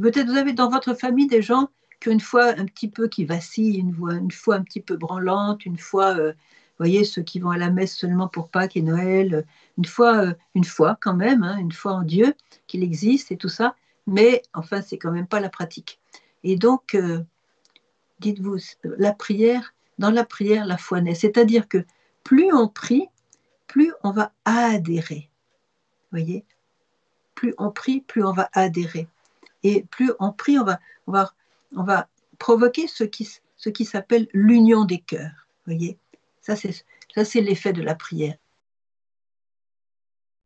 peut-être 0.00 0.26
vous 0.26 0.36
avez 0.36 0.52
dans 0.52 0.70
votre 0.70 0.94
famille 0.94 1.26
des 1.26 1.42
gens 1.42 1.68
qui 2.00 2.08
ont 2.08 2.12
une 2.12 2.20
foi 2.20 2.46
un 2.46 2.64
petit 2.64 2.88
peu 2.88 3.08
qui 3.08 3.24
vacille, 3.24 3.78
une, 3.78 4.30
foi, 4.30 4.54
un 4.54 4.62
petit 4.62 4.80
peu 4.80 4.96
branlante, 4.96 5.66
une 5.66 5.78
foi, 5.78 6.16
euh, 6.16 6.32
vous 6.32 6.69
voyez, 6.84 7.04
ceux 7.04 7.22
qui 7.22 7.38
vont 7.38 7.50
à 7.50 7.58
la 7.58 7.70
messe 7.70 7.96
seulement 7.96 8.28
pour 8.28 8.48
Pâques 8.48 8.76
et 8.76 8.82
Noël, 8.82 9.44
une 9.78 9.84
foi, 9.84 10.16
euh, 10.16 10.34
une 10.54 10.64
foi 10.64 10.98
quand 11.00 11.14
même, 11.14 11.42
hein, 11.42 11.56
une 11.58 11.72
foi 11.72 11.92
en 11.92 12.02
Dieu, 12.02 12.34
qu'il 12.66 12.82
existe 12.82 13.30
et 13.32 13.36
tout 13.36 13.48
ça 13.48 13.74
mais 14.10 14.42
enfin, 14.54 14.82
c'est 14.82 14.98
quand 14.98 15.12
même 15.12 15.26
pas 15.26 15.40
la 15.40 15.48
pratique. 15.48 16.00
Et 16.42 16.56
donc, 16.56 16.94
euh, 16.94 17.22
dites-vous, 18.18 18.56
la 18.82 19.12
prière, 19.12 19.74
dans 19.98 20.10
la 20.10 20.24
prière, 20.24 20.66
la 20.66 20.76
foi 20.76 21.00
naît. 21.00 21.14
C'est-à-dire 21.14 21.68
que 21.68 21.84
plus 22.24 22.52
on 22.52 22.68
prie, 22.68 23.08
plus 23.66 23.92
on 24.02 24.10
va 24.10 24.32
adhérer. 24.44 25.30
Voyez 26.10 26.44
Plus 27.34 27.54
on 27.58 27.70
prie, 27.70 28.00
plus 28.00 28.24
on 28.24 28.32
va 28.32 28.50
adhérer. 28.52 29.06
Et 29.62 29.84
plus 29.90 30.12
on 30.18 30.32
prie, 30.32 30.58
on 30.58 30.64
va, 30.64 30.80
on 31.06 31.12
on 31.76 31.84
va 31.84 32.08
provoquer 32.38 32.88
ce 32.88 33.04
qui, 33.04 33.28
ce 33.56 33.68
qui 33.68 33.84
s'appelle 33.84 34.26
l'union 34.32 34.84
des 34.84 34.98
cœurs. 34.98 35.46
Voyez 35.66 35.98
Ça, 36.40 36.56
c'est, 36.56 36.72
ça, 37.14 37.40
l'effet 37.40 37.72
de 37.72 37.82
la 37.82 37.94
prière. 37.94 38.36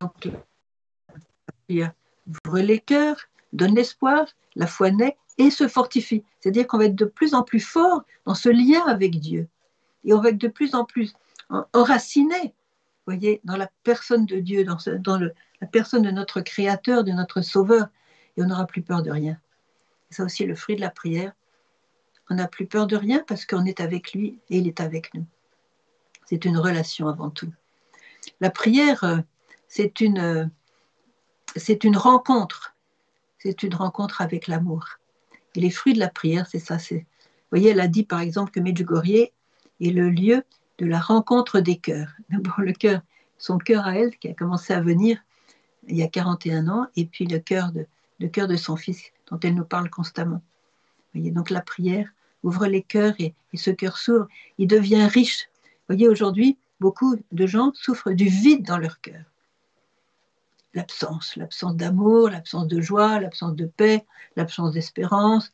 Donc, 0.00 0.26
la 0.26 1.54
prière 1.66 1.92
ouvre 2.26 2.58
les 2.58 2.80
cœurs, 2.80 3.16
donne 3.52 3.74
l'espoir, 3.74 4.26
la 4.56 4.66
foi 4.66 4.90
naît 4.90 5.16
et 5.38 5.50
se 5.50 5.68
fortifie. 5.68 6.24
C'est-à-dire 6.40 6.66
qu'on 6.66 6.78
va 6.78 6.86
être 6.86 6.94
de 6.94 7.04
plus 7.04 7.34
en 7.34 7.42
plus 7.42 7.60
fort 7.60 8.04
dans 8.24 8.34
ce 8.34 8.48
lien 8.48 8.84
avec 8.86 9.18
Dieu. 9.18 9.48
Et 10.04 10.12
on 10.12 10.20
va 10.20 10.30
être 10.30 10.38
de 10.38 10.48
plus 10.48 10.74
en 10.74 10.84
plus 10.84 11.14
enraciné, 11.72 12.54
voyez, 13.06 13.40
dans 13.44 13.56
la 13.56 13.70
personne 13.82 14.26
de 14.26 14.38
Dieu, 14.38 14.64
dans, 14.64 15.18
la 15.18 15.66
personne 15.66 16.02
de 16.02 16.10
notre 16.10 16.40
Créateur, 16.40 17.04
de 17.04 17.12
notre 17.12 17.42
Sauveur. 17.42 17.88
Et 18.36 18.42
on 18.42 18.46
n'aura 18.46 18.66
plus 18.66 18.82
peur 18.82 19.02
de 19.02 19.10
rien. 19.10 19.38
C'est 20.10 20.22
aussi 20.22 20.44
le 20.44 20.54
fruit 20.54 20.76
de 20.76 20.80
la 20.80 20.90
prière. 20.90 21.32
On 22.30 22.34
n'a 22.34 22.48
plus 22.48 22.66
peur 22.66 22.86
de 22.86 22.96
rien 22.96 23.22
parce 23.26 23.44
qu'on 23.44 23.64
est 23.64 23.80
avec 23.80 24.12
lui 24.12 24.38
et 24.48 24.58
il 24.58 24.66
est 24.66 24.80
avec 24.80 25.12
nous. 25.14 25.26
C'est 26.26 26.44
une 26.44 26.56
relation 26.56 27.08
avant 27.08 27.30
tout. 27.30 27.52
La 28.40 28.50
prière, 28.50 29.04
euh, 29.04 29.18
c'est 29.68 30.00
une, 30.00 30.18
euh, 30.18 30.46
c'est 31.56 31.84
une 31.84 31.96
rencontre 31.96 32.74
c'est 33.44 33.62
une 33.62 33.74
rencontre 33.74 34.22
avec 34.22 34.48
l'amour. 34.48 34.86
Et 35.54 35.60
les 35.60 35.70
fruits 35.70 35.92
de 35.92 35.98
la 35.98 36.08
prière, 36.08 36.46
c'est 36.46 36.58
ça. 36.58 36.78
Vous 36.78 37.00
voyez, 37.50 37.70
elle 37.70 37.80
a 37.80 37.88
dit 37.88 38.02
par 38.02 38.20
exemple 38.20 38.50
que 38.50 38.58
Medjugorje 38.58 39.10
est 39.10 39.32
le 39.80 40.08
lieu 40.08 40.44
de 40.78 40.86
la 40.86 40.98
rencontre 40.98 41.60
des 41.60 41.76
cœurs. 41.76 42.10
D'abord 42.30 42.60
le 42.60 42.72
cœur, 42.72 43.02
son 43.38 43.58
cœur 43.58 43.86
à 43.86 43.98
elle 43.98 44.16
qui 44.16 44.28
a 44.28 44.34
commencé 44.34 44.72
à 44.72 44.80
venir 44.80 45.18
il 45.86 45.96
y 45.96 46.02
a 46.02 46.08
41 46.08 46.68
ans, 46.68 46.86
et 46.96 47.04
puis 47.04 47.26
le 47.26 47.38
cœur 47.38 47.70
de, 47.70 47.86
cœur 48.28 48.48
de 48.48 48.56
son 48.56 48.74
fils 48.74 49.02
dont 49.30 49.38
elle 49.40 49.54
nous 49.54 49.66
parle 49.66 49.90
constamment. 49.90 50.40
Vous 51.12 51.20
voyez, 51.20 51.30
donc 51.30 51.50
la 51.50 51.60
prière 51.60 52.08
ouvre 52.42 52.66
les 52.66 52.82
cœurs 52.82 53.14
et, 53.18 53.34
et 53.52 53.56
ce 53.58 53.70
cœur 53.70 53.98
s'ouvre, 53.98 54.26
il 54.56 54.66
devient 54.66 55.04
riche. 55.04 55.50
Vous 55.86 55.96
voyez, 55.96 56.08
aujourd'hui, 56.08 56.56
beaucoup 56.80 57.16
de 57.30 57.46
gens 57.46 57.72
souffrent 57.74 58.12
du 58.12 58.24
vide 58.24 58.64
dans 58.64 58.78
leur 58.78 59.02
cœur. 59.02 59.22
L'absence, 60.72 61.36
l'absence 61.36 61.76
d'amour, 61.76 62.30
l'absence 62.30 62.66
de 62.68 62.80
joie, 62.80 63.20
l'absence 63.20 63.54
de 63.54 63.66
paix, 63.66 64.06
l'absence 64.34 64.72
d'espérance, 64.72 65.52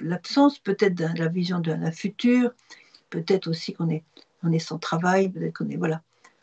l'absence 0.00 0.58
peut-être 0.58 0.94
de 0.94 1.06
la 1.18 1.28
vision 1.28 1.60
d'un 1.60 1.92
futur, 1.92 2.50
peut-être 3.10 3.46
aussi 3.46 3.74
qu'on 3.74 3.90
est, 3.90 4.04
on 4.42 4.50
est 4.52 4.58
sans 4.58 4.78
travail, 4.78 5.28
peut-être 5.28 5.58
qu'on 5.58 5.68
est 5.68 5.76
voilà. 5.76 6.02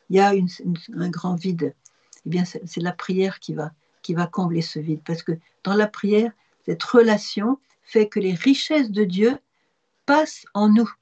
Il 0.10 0.18
y 0.18 0.20
a 0.20 0.32
un 0.32 1.10
grand 1.10 1.36
vide. 1.36 1.74
Eh 2.25 2.30
bien, 2.30 2.46
c'est 2.46 2.77
la 2.77 2.94
prière 2.94 3.39
qui 3.39 3.56
va 3.56 4.27
combler 4.27 4.62
ce 4.62 4.77
vide, 4.77 5.01
parce 5.03 5.24
que 5.24 5.32
dans 5.63 5.74
la 5.74 5.88
prière, 5.88 6.32
cette 6.65 6.84
relation 6.84 7.58
fait 7.82 8.08
que 8.08 8.20
les 8.20 8.36
richesses 8.36 8.91
de 8.91 9.03
Dieu 9.03 9.39
passent 10.06 10.46
en 10.53 10.70
nous 10.70 10.94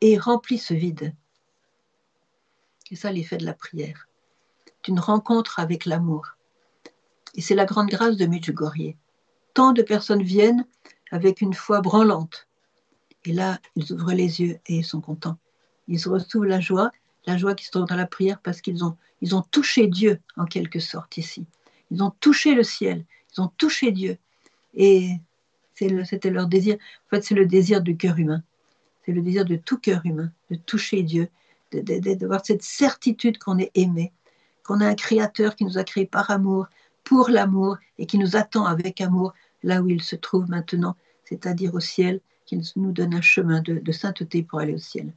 et 0.00 0.18
remplissent 0.18 0.66
ce 0.66 0.74
vide. 0.74 1.14
C'est 2.88 2.96
ça 2.96 3.12
l'effet 3.12 3.36
de 3.36 3.44
la 3.44 3.54
prière. 3.54 4.08
C'est 4.66 4.88
une 4.88 5.00
rencontre 5.00 5.58
avec 5.58 5.84
l'amour. 5.84 6.26
Et 7.34 7.40
c'est 7.40 7.54
la 7.54 7.66
grande 7.66 7.88
grâce 7.88 8.16
de 8.16 8.26
Medjugorje. 8.26 8.94
Tant 9.54 9.72
de 9.72 9.82
personnes 9.82 10.22
viennent 10.22 10.66
avec 11.10 11.40
une 11.40 11.54
foi 11.54 11.80
branlante. 11.80 12.48
Et 13.24 13.32
là, 13.32 13.58
ils 13.76 13.92
ouvrent 13.92 14.12
les 14.12 14.40
yeux 14.40 14.58
et 14.66 14.76
ils 14.76 14.84
sont 14.84 15.00
contents. 15.00 15.38
Ils 15.88 16.06
retrouvent 16.08 16.46
la 16.46 16.60
joie, 16.60 16.90
la 17.26 17.36
joie 17.36 17.54
qui 17.54 17.64
se 17.64 17.70
trouve 17.70 17.86
dans 17.86 17.96
la 17.96 18.06
prière 18.06 18.40
parce 18.40 18.60
qu'ils 18.60 18.84
ont, 18.84 18.96
ont 19.32 19.42
touché 19.50 19.86
Dieu 19.86 20.20
en 20.36 20.46
quelque 20.46 20.80
sorte 20.80 21.16
ici. 21.16 21.46
Ils 21.90 22.02
ont 22.02 22.12
touché 22.20 22.54
le 22.54 22.62
ciel, 22.62 23.04
ils 23.36 23.40
ont 23.40 23.50
touché 23.56 23.92
Dieu. 23.92 24.18
Et 24.74 25.10
c'était 25.74 26.30
leur 26.30 26.46
désir. 26.46 26.76
En 27.06 27.10
fait, 27.10 27.24
c'est 27.24 27.34
le 27.34 27.46
désir 27.46 27.82
du 27.82 27.96
cœur 27.96 28.18
humain. 28.18 28.42
C'est 29.08 29.14
le 29.14 29.22
désir 29.22 29.46
de 29.46 29.56
tout 29.56 29.78
cœur 29.78 30.02
humain, 30.04 30.30
de 30.50 30.56
toucher 30.56 31.02
Dieu, 31.02 31.30
d'avoir 31.72 32.44
cette 32.44 32.62
certitude 32.62 33.38
qu'on 33.38 33.56
est 33.56 33.70
aimé, 33.74 34.12
qu'on 34.64 34.82
a 34.82 34.86
un 34.86 34.94
créateur 34.94 35.56
qui 35.56 35.64
nous 35.64 35.78
a 35.78 35.84
créés 35.84 36.04
par 36.04 36.30
amour, 36.30 36.66
pour 37.04 37.30
l'amour, 37.30 37.78
et 37.96 38.04
qui 38.04 38.18
nous 38.18 38.36
attend 38.36 38.66
avec 38.66 39.00
amour 39.00 39.32
là 39.62 39.80
où 39.80 39.88
il 39.88 40.02
se 40.02 40.14
trouve 40.14 40.50
maintenant, 40.50 40.94
c'est-à-dire 41.24 41.72
au 41.72 41.80
ciel, 41.80 42.20
qui 42.44 42.60
nous 42.76 42.92
donne 42.92 43.14
un 43.14 43.22
chemin 43.22 43.62
de, 43.62 43.92
sainteté 43.92 44.42
pour 44.42 44.58
aller 44.60 44.74
au 44.74 44.78
ciel. 44.78 45.10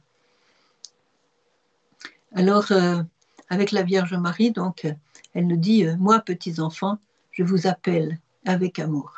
Alors, 2.34 2.72
euh, 2.72 3.02
avec 3.50 3.72
la 3.72 3.82
Vierge 3.82 4.14
Marie, 4.14 4.52
donc, 4.52 4.90
elle 5.34 5.46
nous 5.46 5.58
dit, 5.58 5.84
euh, 5.84 5.98
moi, 5.98 6.20
petits 6.20 6.60
enfants, 6.60 6.98
je 7.30 7.42
vous 7.42 7.66
appelle 7.66 8.18
avec 8.46 8.78
amour. 8.78 9.12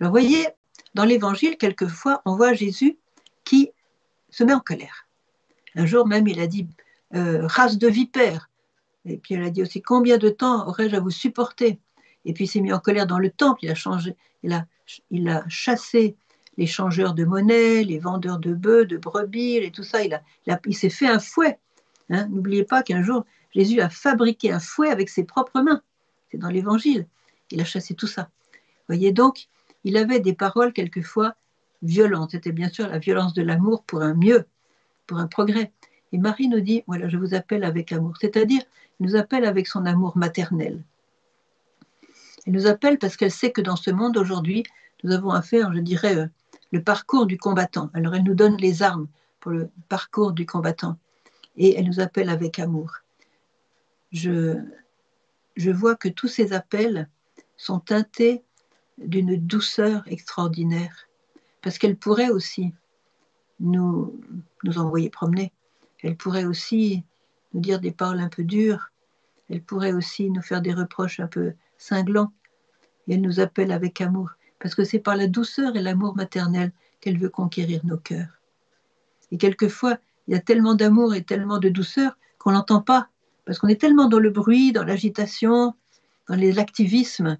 Alors, 0.00 0.10
voyez, 0.10 0.48
dans 0.92 1.06
l'Évangile, 1.06 1.56
quelquefois, 1.56 2.20
on 2.26 2.36
voit 2.36 2.52
Jésus 2.52 2.98
se 4.32 4.42
met 4.42 4.52
en 4.52 4.60
colère. 4.60 5.06
Un 5.76 5.86
jour 5.86 6.06
même, 6.06 6.26
il 6.26 6.40
a 6.40 6.48
dit, 6.48 6.66
euh, 7.14 7.46
race 7.46 7.78
de 7.78 7.86
vipères. 7.86 8.50
Et 9.04 9.18
puis, 9.18 9.34
elle 9.34 9.44
a 9.44 9.50
dit 9.50 9.62
aussi, 9.62 9.80
combien 9.80 10.18
de 10.18 10.28
temps 10.28 10.66
aurais-je 10.66 10.96
à 10.96 11.00
vous 11.00 11.10
supporter? 11.10 11.78
Et 12.24 12.32
puis, 12.32 12.44
il 12.44 12.48
s'est 12.48 12.60
mis 12.60 12.72
en 12.72 12.78
colère 12.80 13.06
dans 13.06 13.18
le 13.18 13.30
temple, 13.30 13.60
il 13.62 13.70
a 13.70 13.74
changé, 13.74 14.16
il 14.42 14.52
a, 14.52 14.66
il 15.10 15.44
chassé 15.48 16.16
les 16.56 16.66
changeurs 16.66 17.14
de 17.14 17.24
monnaie, 17.24 17.82
les 17.82 17.98
vendeurs 17.98 18.38
de 18.38 18.52
bœufs, 18.52 18.84
de 18.84 18.96
brebis, 18.96 19.56
et 19.56 19.70
tout 19.70 19.82
ça. 19.82 20.02
Il, 20.02 20.20
il, 20.66 20.76
s'est 20.76 20.90
fait 20.90 21.06
un 21.06 21.18
fouet. 21.18 21.58
Hein. 22.10 22.28
N'oubliez 22.28 22.64
pas 22.64 22.82
qu'un 22.82 23.02
jour, 23.02 23.24
Jésus 23.54 23.80
a 23.80 23.88
fabriqué 23.88 24.52
un 24.52 24.60
fouet 24.60 24.90
avec 24.90 25.08
ses 25.08 25.24
propres 25.24 25.60
mains. 25.60 25.82
C'est 26.30 26.38
dans 26.38 26.48
l'Évangile. 26.48 27.06
Il 27.50 27.60
a 27.60 27.64
chassé 27.64 27.94
tout 27.94 28.06
ça. 28.06 28.30
Voyez 28.88 29.12
donc, 29.12 29.48
il 29.84 29.96
avait 29.96 30.20
des 30.20 30.34
paroles 30.34 30.72
quelquefois 30.72 31.34
violentes. 31.82 32.32
C'était 32.32 32.52
bien 32.52 32.68
sûr 32.68 32.88
la 32.88 32.98
violence 32.98 33.34
de 33.34 33.42
l'amour 33.42 33.82
pour 33.84 34.02
un 34.02 34.14
mieux, 34.14 34.46
pour 35.06 35.18
un 35.18 35.26
progrès. 35.26 35.72
Et 36.12 36.18
Marie 36.18 36.48
nous 36.48 36.60
dit, 36.60 36.84
voilà, 36.86 37.08
je 37.08 37.16
vous 37.16 37.34
appelle 37.34 37.64
avec 37.64 37.92
amour. 37.92 38.16
C'est-à-dire, 38.20 38.62
elle 39.00 39.06
nous 39.06 39.16
appelle 39.16 39.44
avec 39.44 39.66
son 39.66 39.86
amour 39.86 40.16
maternel. 40.16 40.82
Elle 42.46 42.52
nous 42.52 42.66
appelle 42.66 42.98
parce 42.98 43.16
qu'elle 43.16 43.30
sait 43.30 43.52
que 43.52 43.60
dans 43.60 43.76
ce 43.76 43.90
monde 43.90 44.16
aujourd'hui, 44.16 44.64
nous 45.04 45.12
avons 45.12 45.30
à 45.30 45.42
faire, 45.42 45.72
je 45.72 45.80
dirais, 45.80 46.16
euh, 46.16 46.26
le 46.70 46.82
parcours 46.82 47.26
du 47.26 47.38
combattant. 47.38 47.90
Alors 47.94 48.14
elle 48.14 48.24
nous 48.24 48.34
donne 48.34 48.56
les 48.56 48.82
armes 48.82 49.08
pour 49.40 49.52
le 49.52 49.70
parcours 49.88 50.32
du 50.32 50.46
combattant. 50.46 50.96
Et 51.56 51.76
elle 51.76 51.86
nous 51.86 52.00
appelle 52.00 52.28
avec 52.28 52.58
amour 52.58 53.02
je, 54.12 54.58
je 55.56 55.70
vois 55.70 55.96
que 55.96 56.08
tous 56.08 56.28
ces 56.28 56.52
appels 56.52 57.08
sont 57.56 57.80
teintés 57.80 58.42
d'une 58.98 59.36
douceur 59.36 60.02
extraordinaire, 60.06 61.08
parce 61.62 61.78
qu'elle 61.78 61.96
pourrait 61.96 62.30
aussi 62.30 62.72
nous, 63.60 64.20
nous 64.64 64.78
envoyer 64.78 65.10
promener, 65.10 65.52
elle 66.02 66.16
pourrait 66.16 66.44
aussi 66.44 67.04
nous 67.54 67.60
dire 67.60 67.80
des 67.80 67.92
paroles 67.92 68.20
un 68.20 68.28
peu 68.28 68.44
dures, 68.44 68.90
elle 69.48 69.62
pourrait 69.62 69.92
aussi 69.92 70.30
nous 70.30 70.42
faire 70.42 70.62
des 70.62 70.72
reproches 70.72 71.20
un 71.20 71.26
peu 71.26 71.52
cinglants, 71.78 72.32
et 73.06 73.14
elle 73.14 73.20
nous 73.20 73.40
appelle 73.40 73.72
avec 73.72 74.00
amour, 74.00 74.30
parce 74.58 74.74
que 74.74 74.84
c'est 74.84 74.98
par 74.98 75.16
la 75.16 75.26
douceur 75.26 75.76
et 75.76 75.82
l'amour 75.82 76.16
maternel 76.16 76.72
qu'elle 77.00 77.18
veut 77.18 77.28
conquérir 77.28 77.84
nos 77.84 77.98
cœurs. 77.98 78.40
Et 79.30 79.38
quelquefois, 79.38 79.98
il 80.28 80.34
y 80.34 80.36
a 80.36 80.40
tellement 80.40 80.74
d'amour 80.74 81.14
et 81.14 81.24
tellement 81.24 81.58
de 81.58 81.68
douceur 81.68 82.16
qu'on 82.38 82.52
n'entend 82.52 82.80
pas. 82.80 83.08
Parce 83.44 83.58
qu'on 83.58 83.68
est 83.68 83.80
tellement 83.80 84.08
dans 84.08 84.20
le 84.20 84.30
bruit, 84.30 84.72
dans 84.72 84.84
l'agitation, 84.84 85.74
dans 86.28 86.36
l'activisme, 86.36 87.38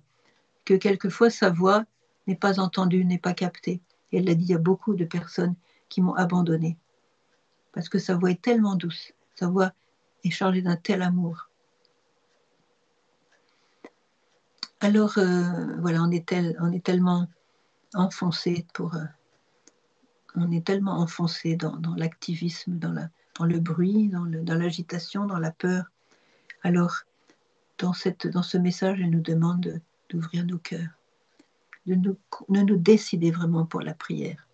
que 0.64 0.74
quelquefois 0.74 1.30
sa 1.30 1.50
voix 1.50 1.84
n'est 2.26 2.36
pas 2.36 2.58
entendue, 2.58 3.04
n'est 3.04 3.18
pas 3.18 3.34
captée. 3.34 3.80
Et 4.12 4.18
elle 4.18 4.24
l'a 4.24 4.34
dit, 4.34 4.44
il 4.44 4.50
y 4.50 4.54
a 4.54 4.58
beaucoup 4.58 4.94
de 4.94 5.04
personnes 5.04 5.54
qui 5.88 6.00
m'ont 6.02 6.14
abandonnée. 6.14 6.78
Parce 7.72 7.88
que 7.88 7.98
sa 7.98 8.16
voix 8.16 8.30
est 8.30 8.42
tellement 8.42 8.76
douce, 8.76 9.12
sa 9.34 9.48
voix 9.48 9.72
est 10.24 10.30
chargée 10.30 10.62
d'un 10.62 10.76
tel 10.76 11.02
amour. 11.02 11.48
Alors, 14.80 15.16
euh, 15.18 15.76
voilà, 15.78 16.02
on 16.02 16.10
est, 16.10 16.26
tellement 16.84 17.28
enfoncé 17.94 18.66
pour... 18.74 18.94
Euh, 18.94 19.04
on 20.34 20.50
est 20.50 20.66
tellement 20.66 20.98
enfoncé 20.98 21.56
dans, 21.56 21.78
l'activisme, 21.96 22.78
dans, 22.78 22.92
le 23.44 23.60
bruit, 23.60 24.08
dans 24.08 24.54
l'agitation, 24.54 25.26
dans, 25.26 25.38
la 25.38 25.50
peur, 25.50 25.84
alors, 26.62 27.02
dans, 27.78 27.92
dans 28.32 28.42
ce 28.42 28.58
message, 28.58 29.00
elle 29.00 29.10
nous 29.10 29.20
demande 29.20 29.80
d'ouvrir 30.08 30.46
nos 30.46 30.58
cœurs, 30.58 30.90
de 31.86 31.94
nous, 31.94 32.16
de 32.48 32.60
nous 32.60 32.76
décider 32.76 33.30
vraiment 33.30 33.66
pour 33.66 33.80
la 33.80 33.94
prière. 33.94 34.46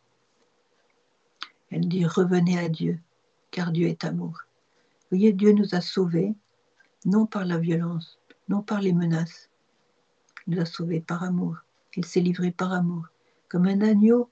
Elle 1.70 1.88
dit 1.88 2.06
revenez 2.06 2.58
à 2.58 2.68
Dieu, 2.68 2.99
car 3.50 3.73
Dieu 3.73 3.88
est 3.88 4.04
amour. 4.04 4.44
Vous 5.11 5.16
voyez, 5.16 5.32
Dieu 5.32 5.52
nous 5.52 5.75
a 5.75 5.80
sauvés, 5.80 6.35
non 7.04 7.26
par 7.26 7.44
la 7.44 7.58
violence, 7.58 8.18
non 8.49 8.62
par 8.62 8.80
les 8.80 8.92
menaces. 8.92 9.50
Il 10.47 10.54
nous 10.54 10.62
a 10.62 10.66
sauvés 10.66 11.00
par 11.00 11.23
amour. 11.23 11.56
Il 11.97 12.04
s'est 12.04 12.20
livré 12.20 12.50
par 12.50 12.73
amour, 12.73 13.06
comme 13.49 13.66
un 13.66 13.80
agneau 13.80 14.30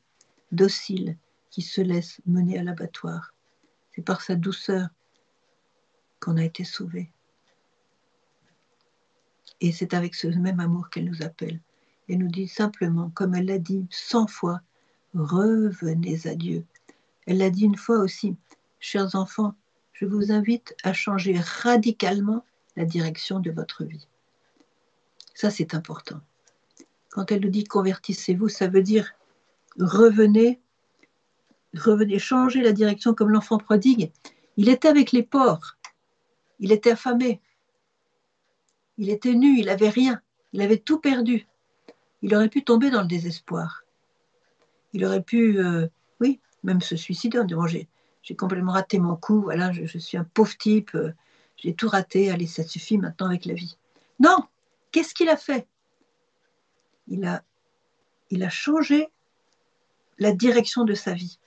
docile 0.52 1.16
qui 1.50 1.62
se 1.62 1.80
laisse 1.80 2.20
mener 2.26 2.58
à 2.58 2.62
l'abattoir. 2.62 3.34
C'est 3.92 4.02
par 4.02 4.20
sa 4.20 4.34
douceur 4.34 4.88
qu'on 6.20 6.36
a 6.36 6.44
été 6.44 6.64
sauvés. 6.64 7.10
Et 9.60 9.72
c'est 9.72 9.94
avec 9.94 10.14
ce 10.14 10.28
même 10.28 10.60
amour 10.60 10.90
qu'elle 10.90 11.06
nous 11.06 11.22
appelle. 11.22 11.60
Elle 12.08 12.18
nous 12.18 12.28
dit 12.28 12.48
simplement, 12.48 13.10
comme 13.10 13.34
elle 13.34 13.46
l'a 13.46 13.58
dit 13.58 13.86
cent 13.90 14.26
fois, 14.26 14.60
revenez 15.14 16.26
à 16.26 16.34
Dieu. 16.34 16.64
Elle 17.26 17.38
l'a 17.38 17.50
dit 17.50 17.64
une 17.64 17.76
fois 17.76 17.98
aussi, 17.98 18.36
chers 18.78 19.14
enfants, 19.14 19.54
je 19.92 20.04
vous 20.04 20.30
invite 20.30 20.76
à 20.84 20.92
changer 20.92 21.38
radicalement 21.38 22.44
la 22.76 22.84
direction 22.84 23.40
de 23.40 23.50
votre 23.50 23.84
vie. 23.84 24.06
Ça, 25.34 25.50
c'est 25.50 25.74
important. 25.74 26.20
Quand 27.10 27.32
elle 27.32 27.40
nous 27.40 27.50
dit 27.50 27.64
convertissez-vous, 27.64 28.48
ça 28.48 28.68
veut 28.68 28.82
dire 28.82 29.12
revenez, 29.78 30.60
revenez, 31.74 32.18
changer 32.18 32.62
la 32.62 32.72
direction 32.72 33.14
comme 33.14 33.30
l'enfant 33.30 33.58
prodigue. 33.58 34.12
Il 34.56 34.68
était 34.68 34.88
avec 34.88 35.12
les 35.12 35.22
porcs, 35.22 35.76
il 36.60 36.72
était 36.72 36.92
affamé, 36.92 37.40
il 38.98 39.10
était 39.10 39.34
nu, 39.34 39.58
il 39.58 39.66
n'avait 39.66 39.88
rien, 39.88 40.20
il 40.52 40.62
avait 40.62 40.78
tout 40.78 40.98
perdu. 40.98 41.46
Il 42.26 42.34
aurait 42.34 42.48
pu 42.48 42.64
tomber 42.64 42.90
dans 42.90 43.02
le 43.02 43.06
désespoir. 43.06 43.84
Il 44.92 45.04
aurait 45.04 45.22
pu, 45.22 45.60
euh, 45.60 45.86
oui, 46.20 46.40
même 46.64 46.80
se 46.80 46.96
suicider 46.96 47.38
en 47.38 47.44
disant 47.44 47.68
j'ai, 47.68 47.88
complètement 48.36 48.72
raté 48.72 48.98
mon 48.98 49.14
coup, 49.14 49.42
voilà, 49.42 49.70
je, 49.70 49.96
suis 49.96 50.18
un 50.18 50.24
pauvre 50.24 50.56
type, 50.58 50.92
euh, 50.96 51.12
j'ai 51.56 51.72
tout 51.72 51.88
raté, 51.88 52.32
allez, 52.32 52.48
ça 52.48 52.64
suffit 52.64 52.98
maintenant 52.98 53.28
avec 53.28 53.44
la 53.44 53.54
vie. 53.54 53.78
Non, 54.18 54.38
qu'est-ce 54.90 55.14
qu'il 55.14 55.28
a 55.28 55.36
fait? 55.36 55.68
Il 57.06 57.24
a, 57.24 57.44
il 58.30 58.42
a 58.42 58.50
changé 58.50 59.08
la 60.18 60.32
direction 60.32 60.82
de 60.82 60.94
sa 60.94 61.14
vie. 61.14 61.38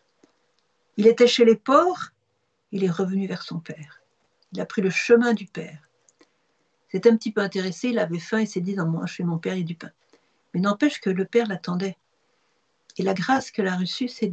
Il 0.96 1.08
était 1.08 1.28
chez 1.28 1.44
les 1.44 1.58
porcs, 1.58 2.14
il 2.72 2.86
est 2.86 2.90
revenu 2.90 3.28
vers 3.28 3.44
son 3.44 3.60
père. 3.60 4.02
Il 4.54 4.62
a 4.62 4.66
pris 4.66 4.82
le 4.82 4.90
chemin 4.90 5.34
du 5.34 5.46
père. 5.46 5.90
C'est 6.90 7.06
un 7.06 7.18
petit 7.18 7.34
peu 7.34 7.42
intéressé, 7.42 7.90
il 7.90 8.00
avait 8.00 8.18
faim, 8.18 8.40
il 8.40 8.48
s'est 8.48 8.62
dit, 8.62 8.76
non, 8.76 8.86
moi, 8.86 9.08
chez 9.08 9.26
mon 9.26 9.40
père, 9.40 9.56
il 9.56 9.60
y 9.60 9.64
a 9.64 9.66
du 9.66 9.76
pain. 9.76 9.92
Mais 10.54 10.60
n'empêche 10.60 11.00
que 11.00 11.10
le 11.10 11.26
père 11.26 11.48
l'attendait. 11.48 11.98
Et 12.98 13.04
la 13.04 13.14
grâce 13.14 13.52
qu'elle 13.52 13.68
a 13.68 13.78
reçue, 13.78 14.08
c'est 14.08 14.30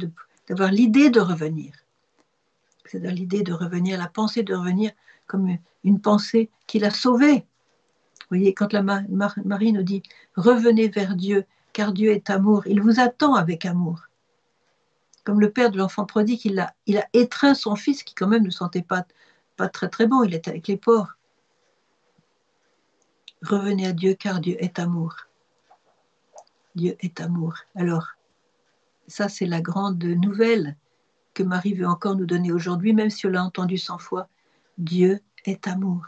d'avoir 0.47 0.71
l'idée 0.71 1.09
de 1.09 1.19
revenir. 1.19 1.73
C'est-à-dire 2.85 3.11
l'idée 3.11 3.43
de 3.43 3.53
revenir, 3.53 3.97
la 3.97 4.07
pensée 4.07 4.43
de 4.43 4.55
revenir 4.55 4.91
comme 5.25 5.57
une 5.83 6.01
pensée 6.01 6.49
qui 6.67 6.79
l'a 6.79 6.89
sauvée. 6.89 7.45
Vous 8.29 8.37
voyez, 8.37 8.53
quand 8.53 8.73
la 8.73 8.81
Marie 8.81 9.71
nous 9.71 9.83
dit 9.83 10.03
revenez 10.35 10.87
vers 10.87 11.15
Dieu, 11.15 11.45
car 11.73 11.93
Dieu 11.93 12.11
est 12.11 12.29
amour, 12.29 12.65
il 12.67 12.81
vous 12.81 12.99
attend 12.99 13.35
avec 13.35 13.65
amour. 13.65 14.01
Comme 15.23 15.39
le 15.39 15.51
père 15.51 15.71
de 15.71 15.77
l'enfant 15.77 16.05
prodigue, 16.05 16.45
il 16.45 16.59
a, 16.59 17.07
étreint 17.13 17.53
son 17.53 17.75
fils 17.75 18.03
qui 18.03 18.15
quand 18.15 18.27
même 18.27 18.43
ne 18.43 18.49
sentait 18.49 18.81
pas, 18.81 19.05
pas 19.57 19.67
très 19.67 19.89
très 19.89 20.07
bon, 20.07 20.23
il 20.23 20.33
était 20.33 20.49
avec 20.49 20.67
les 20.67 20.77
porcs. 20.77 21.17
Revenez 23.43 23.87
à 23.87 23.93
Dieu, 23.93 24.15
car 24.15 24.39
Dieu 24.39 24.55
est 24.59 24.79
amour. 24.79 25.26
Dieu 26.77 26.95
est 26.99 27.19
amour. 27.21 27.55
Alors, 27.73 28.09
ça 29.07 29.29
c'est 29.29 29.47
la 29.47 29.61
grande 29.61 30.03
nouvelle 30.03 30.77
que 31.33 31.41
Marie 31.41 31.73
veut 31.73 31.87
encore 31.87 32.15
nous 32.15 32.27
donner 32.27 32.51
aujourd'hui, 32.51 32.93
même 32.93 33.09
si 33.09 33.25
on 33.25 33.31
l'a 33.31 33.43
entendu 33.43 33.79
cent 33.79 33.97
fois. 33.97 34.29
Dieu 34.77 35.19
est 35.45 35.67
amour. 35.67 36.05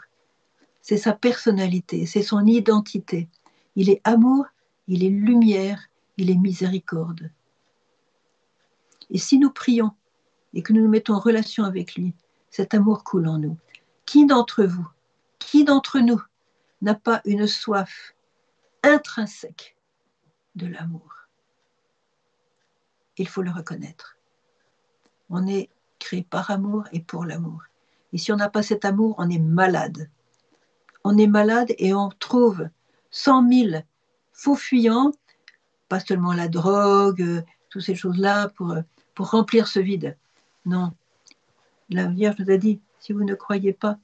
C'est 0.80 0.96
sa 0.96 1.12
personnalité, 1.12 2.06
c'est 2.06 2.22
son 2.22 2.46
identité. 2.46 3.28
Il 3.74 3.90
est 3.90 4.00
amour, 4.04 4.46
il 4.86 5.02
est 5.04 5.10
lumière, 5.10 5.88
il 6.16 6.30
est 6.30 6.38
miséricorde. 6.38 7.32
Et 9.10 9.18
si 9.18 9.38
nous 9.38 9.50
prions 9.50 9.90
et 10.54 10.62
que 10.62 10.72
nous 10.72 10.82
nous 10.82 10.88
mettons 10.88 11.14
en 11.14 11.18
relation 11.18 11.64
avec 11.64 11.96
lui, 11.96 12.14
cet 12.48 12.74
amour 12.74 13.02
coule 13.02 13.26
en 13.26 13.38
nous. 13.38 13.56
Qui 14.06 14.24
d'entre 14.24 14.62
vous, 14.62 14.86
qui 15.40 15.64
d'entre 15.64 15.98
nous 15.98 16.22
n'a 16.80 16.94
pas 16.94 17.22
une 17.24 17.48
soif 17.48 18.14
intrinsèque 18.84 19.76
de 20.54 20.66
l'amour 20.66 21.28
Il 23.16 23.28
faut 23.28 23.42
le 23.42 23.50
reconnaître. 23.50 24.16
On 25.28 25.46
est 25.46 25.68
créé 25.98 26.22
par 26.22 26.50
amour 26.50 26.84
et 26.92 27.00
pour 27.00 27.24
l'amour. 27.24 27.62
Et 28.12 28.18
si 28.18 28.32
on 28.32 28.36
n'a 28.36 28.50
pas 28.50 28.62
cet 28.62 28.84
amour, 28.84 29.14
on 29.18 29.30
est 29.30 29.38
malade. 29.38 30.10
On 31.04 31.16
est 31.16 31.28
malade 31.28 31.72
et 31.78 31.94
on 31.94 32.08
trouve 32.08 32.68
cent 33.10 33.42
mille 33.42 33.84
faux 34.32 34.56
fuyants, 34.56 35.12
pas 35.88 36.00
seulement 36.00 36.32
la 36.32 36.48
drogue, 36.48 37.22
euh, 37.22 37.42
toutes 37.68 37.82
ces 37.82 37.94
choses-là 37.94 38.48
pour, 38.48 38.72
euh, 38.72 38.82
pour 39.14 39.30
remplir 39.30 39.68
ce 39.68 39.80
vide. 39.80 40.16
Non. 40.64 40.92
La 41.90 42.06
Vierge 42.06 42.36
nous 42.38 42.50
a 42.50 42.56
dit, 42.56 42.80
si 43.00 43.12
vous 43.12 43.24
ne 43.24 43.34
croyez 43.34 43.72
pas, 43.72 43.98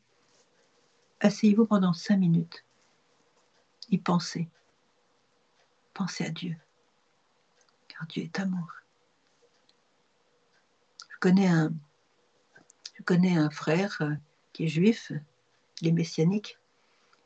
asseyez-vous 1.21 1.67
pendant 1.67 1.93
cinq 1.93 2.19
minutes. 2.19 2.65
Y 3.91 3.99
pensez. 3.99 4.49
Pensez 5.97 6.27
à 6.27 6.29
Dieu. 6.29 6.55
Car 7.89 8.07
Dieu 8.07 8.25
est 8.25 8.39
amour. 8.39 8.71
Je 11.09 11.17
connais 11.19 11.49
un, 13.39 13.51
frère 13.51 13.97
euh, 14.03 14.13
qui 14.53 14.65
est 14.65 14.69
juif, 14.69 15.11
il 15.81 15.89
est 15.89 15.93
messianique, 15.93 16.59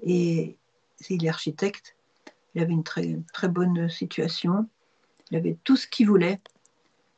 et 0.04 0.56
il 1.08 1.24
est 1.24 1.28
architecte. 1.28 1.96
Il 2.54 2.62
avait 2.62 2.72
une 2.72 2.84
très, 2.84 3.18
très 3.32 3.48
bonne 3.48 3.88
situation. 3.88 4.68
Il 5.32 5.36
avait 5.36 5.58
tout 5.64 5.76
ce 5.76 5.88
qu'il 5.88 6.06
voulait. 6.06 6.40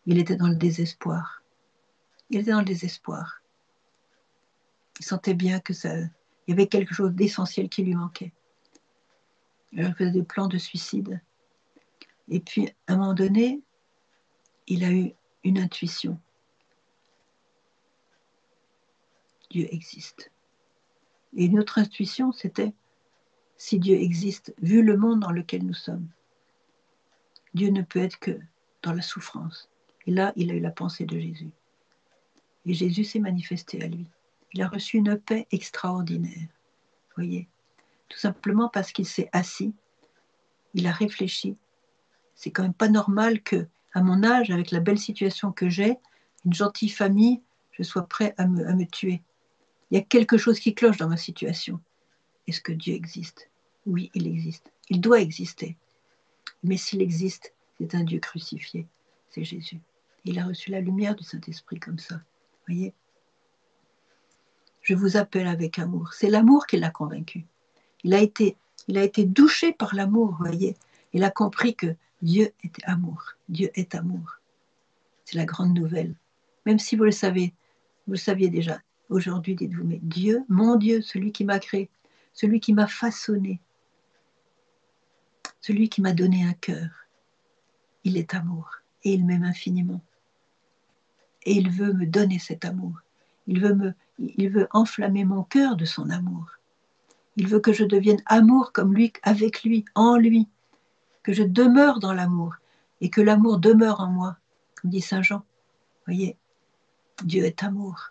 Il 0.06 0.18
était 0.18 0.36
dans 0.36 0.48
le 0.48 0.56
désespoir. 0.56 1.42
Il 2.30 2.40
était 2.40 2.52
dans 2.52 2.60
le 2.60 2.64
désespoir. 2.64 3.42
Il 5.00 5.04
sentait 5.04 5.34
bien 5.34 5.60
que 5.60 5.74
ça, 5.74 5.94
il 5.98 6.08
y 6.48 6.52
avait 6.54 6.66
quelque 6.66 6.94
chose 6.94 7.12
d'essentiel 7.12 7.68
qui 7.68 7.82
lui 7.82 7.94
manquait. 7.94 8.32
Il 9.72 9.94
faisait 9.94 10.12
des 10.12 10.22
plans 10.22 10.48
de 10.48 10.56
suicide. 10.56 11.20
Et 12.32 12.40
puis, 12.40 12.66
à 12.86 12.94
un 12.94 12.96
moment 12.96 13.12
donné, 13.12 13.60
il 14.66 14.84
a 14.84 14.90
eu 14.90 15.12
une 15.44 15.58
intuition. 15.58 16.18
Dieu 19.50 19.68
existe. 19.70 20.32
Et 21.36 21.44
une 21.44 21.58
autre 21.58 21.78
intuition, 21.78 22.32
c'était 22.32 22.72
si 23.58 23.78
Dieu 23.78 23.96
existe, 23.96 24.54
vu 24.62 24.82
le 24.82 24.96
monde 24.96 25.20
dans 25.20 25.30
lequel 25.30 25.66
nous 25.66 25.74
sommes, 25.74 26.08
Dieu 27.52 27.68
ne 27.68 27.82
peut 27.82 28.00
être 28.00 28.18
que 28.18 28.40
dans 28.82 28.94
la 28.94 29.02
souffrance. 29.02 29.68
Et 30.06 30.10
là, 30.10 30.32
il 30.34 30.50
a 30.50 30.54
eu 30.54 30.60
la 30.60 30.70
pensée 30.70 31.04
de 31.04 31.18
Jésus. 31.18 31.50
Et 32.64 32.72
Jésus 32.72 33.04
s'est 33.04 33.18
manifesté 33.18 33.82
à 33.82 33.88
lui. 33.88 34.06
Il 34.54 34.62
a 34.62 34.68
reçu 34.68 34.96
une 34.96 35.18
paix 35.18 35.46
extraordinaire. 35.50 36.48
Voyez? 37.14 37.46
Tout 38.08 38.18
simplement 38.18 38.70
parce 38.70 38.90
qu'il 38.90 39.06
s'est 39.06 39.28
assis, 39.32 39.74
il 40.72 40.86
a 40.86 40.92
réfléchi. 40.92 41.58
C'est 42.34 42.50
quand 42.50 42.62
même 42.62 42.74
pas 42.74 42.88
normal 42.88 43.42
que, 43.42 43.66
à 43.92 44.02
mon 44.02 44.24
âge, 44.24 44.50
avec 44.50 44.70
la 44.70 44.80
belle 44.80 44.98
situation 44.98 45.52
que 45.52 45.68
j'ai, 45.68 45.98
une 46.44 46.52
gentille 46.52 46.88
famille, 46.88 47.40
je 47.72 47.82
sois 47.82 48.06
prêt 48.06 48.34
à 48.36 48.46
me, 48.46 48.86
tuer. 48.86 49.22
Il 49.90 49.96
y 49.96 50.00
a 50.00 50.04
quelque 50.04 50.38
chose 50.38 50.58
qui 50.58 50.74
cloche 50.74 50.96
dans 50.96 51.08
ma 51.08 51.16
situation. 51.16 51.80
Est-ce 52.46 52.60
que 52.60 52.72
Dieu 52.72 52.94
existe? 52.94 53.50
Oui, 53.86 54.10
il 54.14 54.26
existe. 54.26 54.72
Il 54.88 55.00
doit 55.00 55.20
exister. 55.20 55.76
Mais 56.62 56.76
s'il 56.76 57.02
existe, 57.02 57.52
c'est 57.78 57.94
un 57.94 58.04
Dieu 58.04 58.18
crucifié. 58.18 58.86
C'est 59.30 59.44
Jésus. 59.44 59.80
Il 60.24 60.38
a 60.38 60.44
reçu 60.44 60.70
la 60.70 60.80
lumière 60.80 61.14
du 61.14 61.24
Saint-Esprit 61.24 61.80
comme 61.80 61.98
ça. 61.98 62.20
Voyez? 62.66 62.94
Je 64.82 64.94
vous 64.94 65.16
appelle 65.16 65.46
avec 65.46 65.78
amour. 65.78 66.12
C'est 66.12 66.30
l'amour 66.30 66.66
qui 66.66 66.76
l'a 66.76 66.90
convaincu. 66.90 67.44
Il 68.04 68.14
a 68.14 68.20
été, 68.20 68.56
il 68.88 68.98
a 68.98 69.04
été 69.04 69.24
douché 69.24 69.72
par 69.72 69.94
l'amour, 69.94 70.36
voyez. 70.38 70.76
Il 71.12 71.24
a 71.24 71.30
compris 71.30 71.74
que 71.74 71.94
Dieu 72.22 72.52
était 72.62 72.84
amour. 72.84 73.22
Dieu 73.48 73.70
est 73.74 73.94
amour. 73.94 74.38
C'est 75.24 75.36
la 75.36 75.44
grande 75.44 75.74
nouvelle. 75.74 76.14
Même 76.66 76.78
si 76.78 76.96
vous 76.96 77.04
le 77.04 77.10
savez, 77.10 77.52
vous 78.06 78.12
le 78.12 78.18
saviez 78.18 78.48
déjà. 78.48 78.80
Aujourd'hui, 79.08 79.56
dites-vous, 79.56 79.84
mais 79.84 79.98
Dieu, 80.02 80.44
mon 80.48 80.76
Dieu, 80.76 81.02
celui 81.02 81.32
qui 81.32 81.44
m'a 81.44 81.58
créé, 81.58 81.90
celui 82.32 82.60
qui 82.60 82.72
m'a 82.72 82.86
façonné, 82.86 83.60
celui 85.60 85.88
qui 85.88 86.00
m'a 86.00 86.12
donné 86.12 86.44
un 86.44 86.54
cœur, 86.54 86.88
il 88.04 88.16
est 88.16 88.34
amour 88.34 88.70
et 89.04 89.12
il 89.12 89.26
m'aime 89.26 89.44
infiniment. 89.44 90.00
Et 91.44 91.52
il 91.54 91.70
veut 91.70 91.92
me 91.92 92.06
donner 92.06 92.38
cet 92.38 92.64
amour. 92.64 93.00
Il 93.48 93.60
veut, 93.60 93.74
me, 93.74 93.94
il 94.18 94.48
veut 94.48 94.68
enflammer 94.70 95.24
mon 95.24 95.42
cœur 95.42 95.76
de 95.76 95.84
son 95.84 96.08
amour. 96.10 96.46
Il 97.36 97.48
veut 97.48 97.60
que 97.60 97.72
je 97.72 97.84
devienne 97.84 98.22
amour 98.26 98.72
comme 98.72 98.94
lui, 98.94 99.12
avec 99.22 99.64
lui, 99.64 99.84
en 99.94 100.16
lui, 100.16 100.48
que 101.22 101.32
je 101.32 101.42
demeure 101.42 102.00
dans 102.00 102.12
l'amour 102.12 102.56
et 103.00 103.10
que 103.10 103.20
l'amour 103.20 103.58
demeure 103.58 104.00
en 104.00 104.08
moi, 104.08 104.36
comme 104.80 104.90
dit 104.90 105.00
Saint 105.00 105.22
Jean. 105.22 105.44
Voyez, 106.06 106.36
Dieu 107.24 107.44
est 107.44 107.62
amour. 107.62 108.10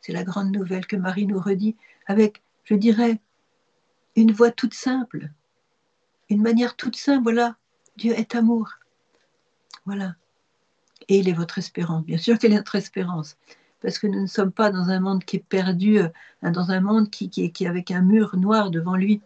C'est 0.00 0.12
la 0.12 0.24
grande 0.24 0.50
nouvelle 0.50 0.86
que 0.86 0.96
Marie 0.96 1.26
nous 1.26 1.40
redit 1.40 1.76
avec, 2.06 2.42
je 2.64 2.74
dirais, 2.74 3.20
une 4.16 4.32
voix 4.32 4.50
toute 4.50 4.74
simple, 4.74 5.30
une 6.28 6.42
manière 6.42 6.76
toute 6.76 6.96
simple. 6.96 7.22
Voilà, 7.22 7.56
Dieu 7.96 8.12
est 8.12 8.34
amour. 8.34 8.70
Voilà. 9.84 10.14
Et 11.08 11.18
il 11.18 11.28
est 11.28 11.34
votre 11.34 11.58
espérance. 11.58 12.04
Bien 12.04 12.18
sûr 12.18 12.38
qu'elle 12.38 12.52
est 12.52 12.56
notre 12.56 12.76
espérance. 12.76 13.36
Parce 13.80 13.98
que 13.98 14.06
nous 14.06 14.20
ne 14.20 14.26
sommes 14.26 14.52
pas 14.52 14.70
dans 14.70 14.90
un 14.90 15.00
monde 15.00 15.24
qui 15.24 15.36
est 15.36 15.44
perdu, 15.44 15.98
euh, 15.98 16.08
dans 16.42 16.70
un 16.70 16.80
monde 16.80 17.10
qui, 17.10 17.30
qui, 17.30 17.50
qui 17.50 17.64
est 17.64 17.68
avec 17.68 17.90
un 17.90 18.02
mur 18.02 18.36
noir 18.36 18.70
devant 18.70 18.96
lui. 18.96 19.22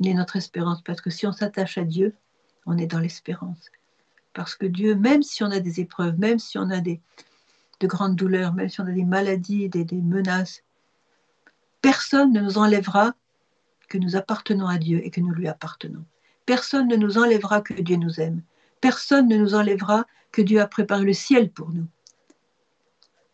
Il 0.00 0.08
est 0.08 0.14
notre 0.14 0.36
espérance. 0.36 0.82
Parce 0.82 1.00
que 1.00 1.10
si 1.10 1.26
on 1.26 1.32
s'attache 1.32 1.78
à 1.78 1.84
Dieu, 1.84 2.14
on 2.66 2.78
est 2.78 2.86
dans 2.86 2.98
l'espérance. 2.98 3.70
Parce 4.34 4.54
que 4.54 4.66
Dieu, 4.66 4.94
même 4.94 5.22
si 5.22 5.42
on 5.42 5.50
a 5.50 5.60
des 5.60 5.80
épreuves, 5.80 6.18
même 6.18 6.38
si 6.38 6.58
on 6.58 6.70
a 6.70 6.80
des, 6.80 7.00
de 7.80 7.86
grandes 7.86 8.16
douleurs, 8.16 8.54
même 8.54 8.68
si 8.68 8.80
on 8.80 8.86
a 8.86 8.92
des 8.92 9.04
maladies, 9.04 9.68
des, 9.68 9.84
menaces, 9.92 10.62
personne 11.80 12.32
ne 12.32 12.40
nous 12.40 12.58
enlèvera 12.58 13.14
que 13.88 13.98
nous 13.98 14.16
appartenons 14.16 14.66
à 14.66 14.78
Dieu 14.78 15.04
et 15.04 15.10
que 15.10 15.20
nous 15.20 15.32
lui 15.32 15.48
appartenons. 15.48 16.04
Personne 16.46 16.88
ne 16.88 16.96
nous 16.96 17.18
enlèvera 17.18 17.60
que 17.60 17.74
Dieu 17.74 17.96
nous 17.96 18.20
aime. 18.20 18.42
Personne 18.80 19.28
ne 19.28 19.36
nous 19.36 19.54
enlèvera 19.54 20.06
que 20.30 20.42
Dieu 20.42 20.60
a 20.60 20.66
préparé 20.66 21.04
le 21.04 21.12
ciel 21.12 21.50
pour 21.50 21.70
nous. 21.70 21.86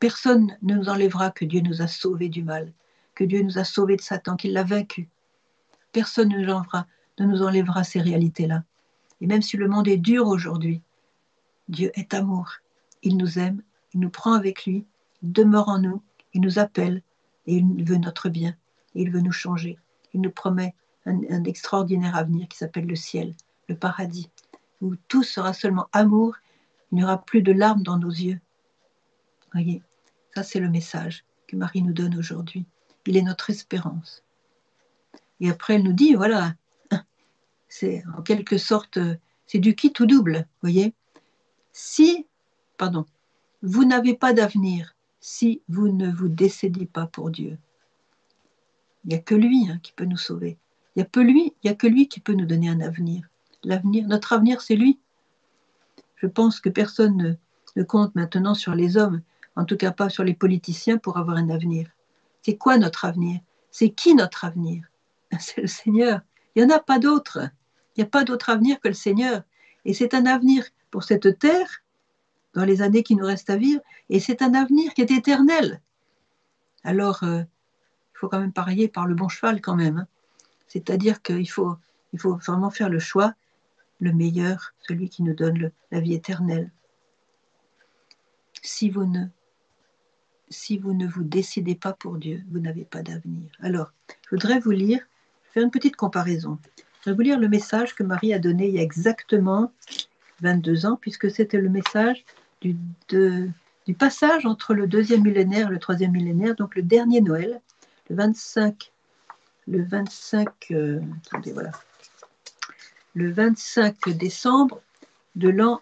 Personne 0.01 0.57
ne 0.63 0.75
nous 0.75 0.89
enlèvera 0.89 1.31
que 1.31 1.45
Dieu 1.45 1.61
nous 1.61 1.81
a 1.81 1.87
sauvés 1.87 2.29
du 2.29 2.43
mal, 2.43 2.73
que 3.15 3.25
Dieu 3.25 3.43
nous 3.43 3.59
a 3.59 3.65
sauvés 3.65 3.97
de 3.97 4.01
Satan, 4.01 4.37
qu'il 4.37 4.53
l'a 4.53 4.65
vaincu. 4.65 5.09
Personne 5.93 6.29
ne 6.29 6.39
nous 6.39 6.51
enlèvera, 6.53 6.87
ne 7.19 7.27
nous 7.27 7.43
enlèvera 7.43 7.85
ces 7.85 8.01
réalités-là. 8.01 8.63
Et 9.21 9.27
même 9.27 9.43
si 9.43 9.57
le 9.57 9.69
monde 9.69 9.89
est 9.89 9.97
dur 9.97 10.29
aujourd'hui, 10.29 10.83
Dieu 11.69 11.91
est 11.95 12.15
amour. 12.15 12.51
Il 13.03 13.17
nous 13.17 13.39
aime 13.39 13.63
il 13.95 14.01
nous 14.01 14.11
prend 14.11 14.35
avec 14.35 14.65
lui, 14.67 14.85
il 15.23 15.33
demeure 15.33 15.69
en 15.69 15.79
nous, 15.79 16.03
il 16.35 16.41
nous 16.41 16.59
appelle 16.59 17.03
et 17.47 17.57
il 17.57 17.85
veut 17.85 17.97
notre 17.97 18.29
bien, 18.29 18.55
il 18.95 19.11
veut 19.11 19.21
nous 19.21 19.33
changer. 19.33 19.79
Il 20.13 20.21
nous 20.21 20.31
promet 20.31 20.75
un, 21.07 21.45
extraordinaire 21.45 22.17
avenir 22.17 22.49
qui 22.49 22.59
s'appelle 22.59 22.87
le 22.87 22.97
ciel, 22.97 23.35
le 23.69 23.77
paradis, 23.77 24.31
où 24.81 24.95
tout 25.09 25.23
sera 25.23 25.53
seulement 25.53 25.89
amour, 25.93 26.37
il 26.93 26.97
n'y 26.97 27.05
aura 27.05 27.25
plus 27.25 27.43
de 27.43 27.53
larmes 27.53 27.83
dans 27.83 27.99
nos 27.99 28.11
yeux. 28.11 28.41
Voyez, 29.53 29.83
ça 30.35 30.43
c'est 30.43 30.61
le 30.61 30.69
message 30.69 31.25
que 31.47 31.57
Marie 31.57 31.83
nous 31.83 31.95
donne 31.95 32.17
aujourd'hui. 32.17 32.67
Il 33.07 33.17
est 33.17 33.23
notre 33.23 33.49
espérance. 33.51 34.23
Et 35.41 35.51
après, 35.51 35.75
elle 35.75 35.85
nous 35.85 35.93
dit, 35.93 36.15
voilà, 36.15 36.55
c'est 37.69 38.03
en 38.17 38.23
quelque 38.23 38.59
sorte, 38.59 38.99
c'est 39.47 39.59
du 39.59 39.75
qui 39.75 39.93
tout 39.93 40.07
double, 40.07 40.47
voyez. 40.63 40.95
Si, 41.73 42.27
pardon, 42.77 43.07
vous 43.63 43.85
n'avez 43.85 44.15
pas 44.15 44.33
d'avenir, 44.33 44.95
si 45.21 45.63
vous 45.69 45.89
ne 45.89 46.11
vous 46.11 46.29
décédez 46.29 46.87
pas 46.87 47.07
pour 47.07 47.31
Dieu, 47.31 47.59
il 49.05 49.11
n'y 49.11 49.15
a 49.15 49.19
que 49.19 49.35
lui 49.35 49.69
hein, 49.71 49.79
qui 49.83 49.93
peut 49.93 50.05
nous 50.05 50.17
sauver. 50.17 50.59
Il 50.95 51.01
n'y 51.01 51.03
a, 51.03 51.07
que 51.07 51.21
lui, 51.21 51.55
a 51.65 51.75
que 51.75 51.87
lui 51.87 52.09
qui 52.09 52.21
peut 52.21 52.33
nous 52.33 52.47
donner 52.47 52.69
un 52.69 52.81
avenir. 52.81 53.29
L'avenir, 53.63 54.07
notre 54.09 54.33
avenir, 54.33 54.61
c'est 54.61 54.75
lui. 54.75 54.99
Je 56.17 56.27
pense 56.27 56.61
que 56.61 56.69
personne 56.69 57.17
ne, 57.17 57.35
ne 57.77 57.85
compte 57.85 58.15
maintenant 58.17 58.55
sur 58.55 58.75
les 58.75 58.97
hommes, 58.97 59.23
en 59.55 59.65
tout 59.65 59.77
cas 59.77 59.93
pas 59.93 60.09
sur 60.09 60.25
les 60.25 60.35
politiciens, 60.35 60.99
pour 60.99 61.17
avoir 61.17 61.37
un 61.37 61.49
avenir. 61.51 61.89
C'est 62.43 62.57
quoi 62.57 62.77
notre 62.79 63.05
avenir? 63.05 63.41
C'est 63.71 63.91
qui 63.91 64.15
notre 64.15 64.45
avenir? 64.45 64.88
C'est 65.41 65.61
le 65.61 65.67
Seigneur. 65.67 66.21
Il 66.55 66.65
n'y 66.65 66.73
en 66.73 66.77
a 66.77 66.81
pas 66.81 66.99
d'autre. 66.99 67.39
Il 67.97 68.01
n'y 68.01 68.05
a 68.05 68.11
pas 68.11 68.25
d'autre 68.25 68.51
avenir 68.51 68.81
que 68.81 68.89
le 68.89 68.95
Seigneur. 68.95 69.43
Et 69.85 69.95
c'est 69.95 70.15
un 70.15 70.27
avenir 70.27 70.65
pour 70.91 71.05
cette 71.05 71.39
terre, 71.39 71.83
dans 72.55 72.65
les 72.65 72.83
années 72.83 73.03
qui 73.03 73.17
nous 73.17 73.27
restent 73.27 73.51
à 73.51 73.57
vivre, 73.57 73.83
et 74.09 74.21
c'est 74.21 74.43
un 74.43 74.55
avenir 74.55 74.95
qui 74.95 75.03
est 75.03 75.11
éternel. 75.11 75.81
Alors, 76.85 77.23
euh, 77.23 77.41
il 77.41 78.19
faut 78.19 78.29
quand 78.29 78.41
même 78.41 78.53
parier 78.53 78.89
par 78.89 79.07
le 79.07 79.15
bon 79.15 79.29
cheval 79.29 79.61
quand 79.61 79.77
même. 79.77 79.99
Hein. 79.99 80.07
C'est-à-dire 80.67 81.23
qu'il 81.23 81.49
faut, 81.49 81.77
il 82.13 82.19
faut 82.19 82.37
vraiment 82.37 82.71
faire 82.71 82.89
le 82.89 82.99
choix, 82.99 83.35
le 84.01 84.13
meilleur, 84.13 84.75
celui 84.81 85.09
qui 85.09 85.23
nous 85.23 85.35
donne 85.35 85.71
la 85.91 86.01
vie 86.01 86.15
éternelle. 86.15 86.71
Si 88.63 88.91
vous 88.91 89.05
ne 89.05 89.27
si 90.51 90.79
vous 90.79 90.95
ne 90.95 91.07
vous 91.07 91.25
décidez 91.25 91.75
pas 91.75 91.93
pour 91.93 92.17
Dieu, 92.17 92.43
vous 92.51 92.59
n'avez 92.59 92.85
pas 92.85 93.03
d'avenir. 93.03 93.51
Alors, 93.61 93.93
je 94.09 94.37
voudrais 94.37 94.61
vous 94.61 94.71
lire, 94.71 95.01
faire 95.53 95.63
une 95.63 95.71
petite 95.71 95.97
comparaison. 95.97 96.59
Je 97.03 97.11
vais 97.11 97.17
vous 97.17 97.23
lire 97.23 97.39
le 97.39 97.49
message 97.49 97.95
que 97.95 98.03
Marie 98.03 98.35
a 98.35 98.39
donné 98.39 98.69
il 98.69 98.75
y 98.75 98.79
a 98.79 98.83
exactement 98.83 99.73
22 100.41 100.87
ans, 100.87 100.99
puisque 101.01 101.31
c'était 101.31 101.61
le 101.61 101.69
message 101.69 102.25
du, 102.61 102.77
passage 103.99 104.47
entre 104.47 104.75
le 104.75 104.87
deuxième 104.87 105.23
millénaire 105.23 105.69
et 105.69 105.71
le 105.71 105.79
troisième 105.79 106.13
millénaire, 106.13 106.55
donc 106.55 106.75
le 106.77 106.83
dernier 106.83 107.21
Noël, 107.21 107.61
le 108.11 108.17
25, 108.17 108.93
le 109.67 109.83
25, 109.83 110.49
euh, 110.73 111.01
voilà, 111.53 111.71
le 113.15 113.33
25 113.33 114.11
décembre 114.11 114.81
de 115.37 115.49
l'an 115.49 115.81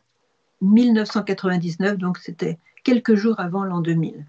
1999, 0.60 1.98
donc 1.98 2.18
c'était 2.18 2.58
quelques 2.84 3.14
jours 3.14 3.40
avant 3.40 3.64
l'an 3.64 3.80
2000. 3.80 4.24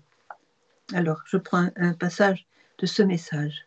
Alors, 0.94 1.22
je 1.26 1.38
prends 1.38 1.70
un, 1.76 1.94
passage 1.94 2.46
de 2.80 2.86
ce 2.86 3.04
message. 3.04 3.66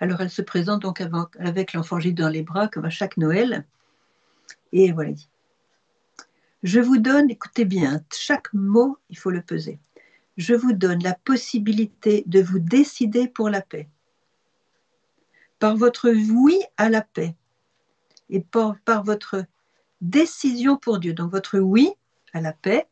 Alors, 0.00 0.20
elle 0.20 0.30
se 0.30 0.42
présente 0.42 0.82
donc 0.82 1.02
avec 1.38 1.72
l'enfant 1.72 2.00
Jésus 2.00 2.14
dans 2.14 2.28
les 2.28 2.42
bras, 2.42 2.68
comme 2.68 2.84
à 2.84 2.90
chaque 2.90 3.16
Noël. 3.16 3.64
Et 4.72 4.92
voilà. 4.92 5.12
Je 6.62 6.80
vous 6.80 6.98
donne, 6.98 7.30
écoutez 7.30 7.64
bien, 7.64 8.02
chaque 8.12 8.52
mot, 8.52 8.98
il 9.10 9.18
faut 9.18 9.30
le 9.30 9.42
peser. 9.42 9.78
Je 10.36 10.54
vous 10.54 10.72
donne 10.72 11.02
la 11.02 11.14
possibilité 11.14 12.24
de 12.26 12.40
vous 12.40 12.58
décider 12.58 13.28
pour 13.28 13.50
la 13.50 13.60
paix. 13.60 13.88
Par 15.58 15.76
votre 15.76 16.10
oui 16.10 16.60
à 16.76 16.88
la 16.88 17.02
paix 17.02 17.34
et 18.30 18.40
par, 18.40 18.76
par 18.84 19.04
votre 19.04 19.44
décision 20.00 20.76
pour 20.76 20.98
Dieu. 20.98 21.12
Donc 21.12 21.30
votre 21.30 21.58
oui 21.58 21.92
à 22.32 22.40
la 22.40 22.52
paix, 22.52 22.88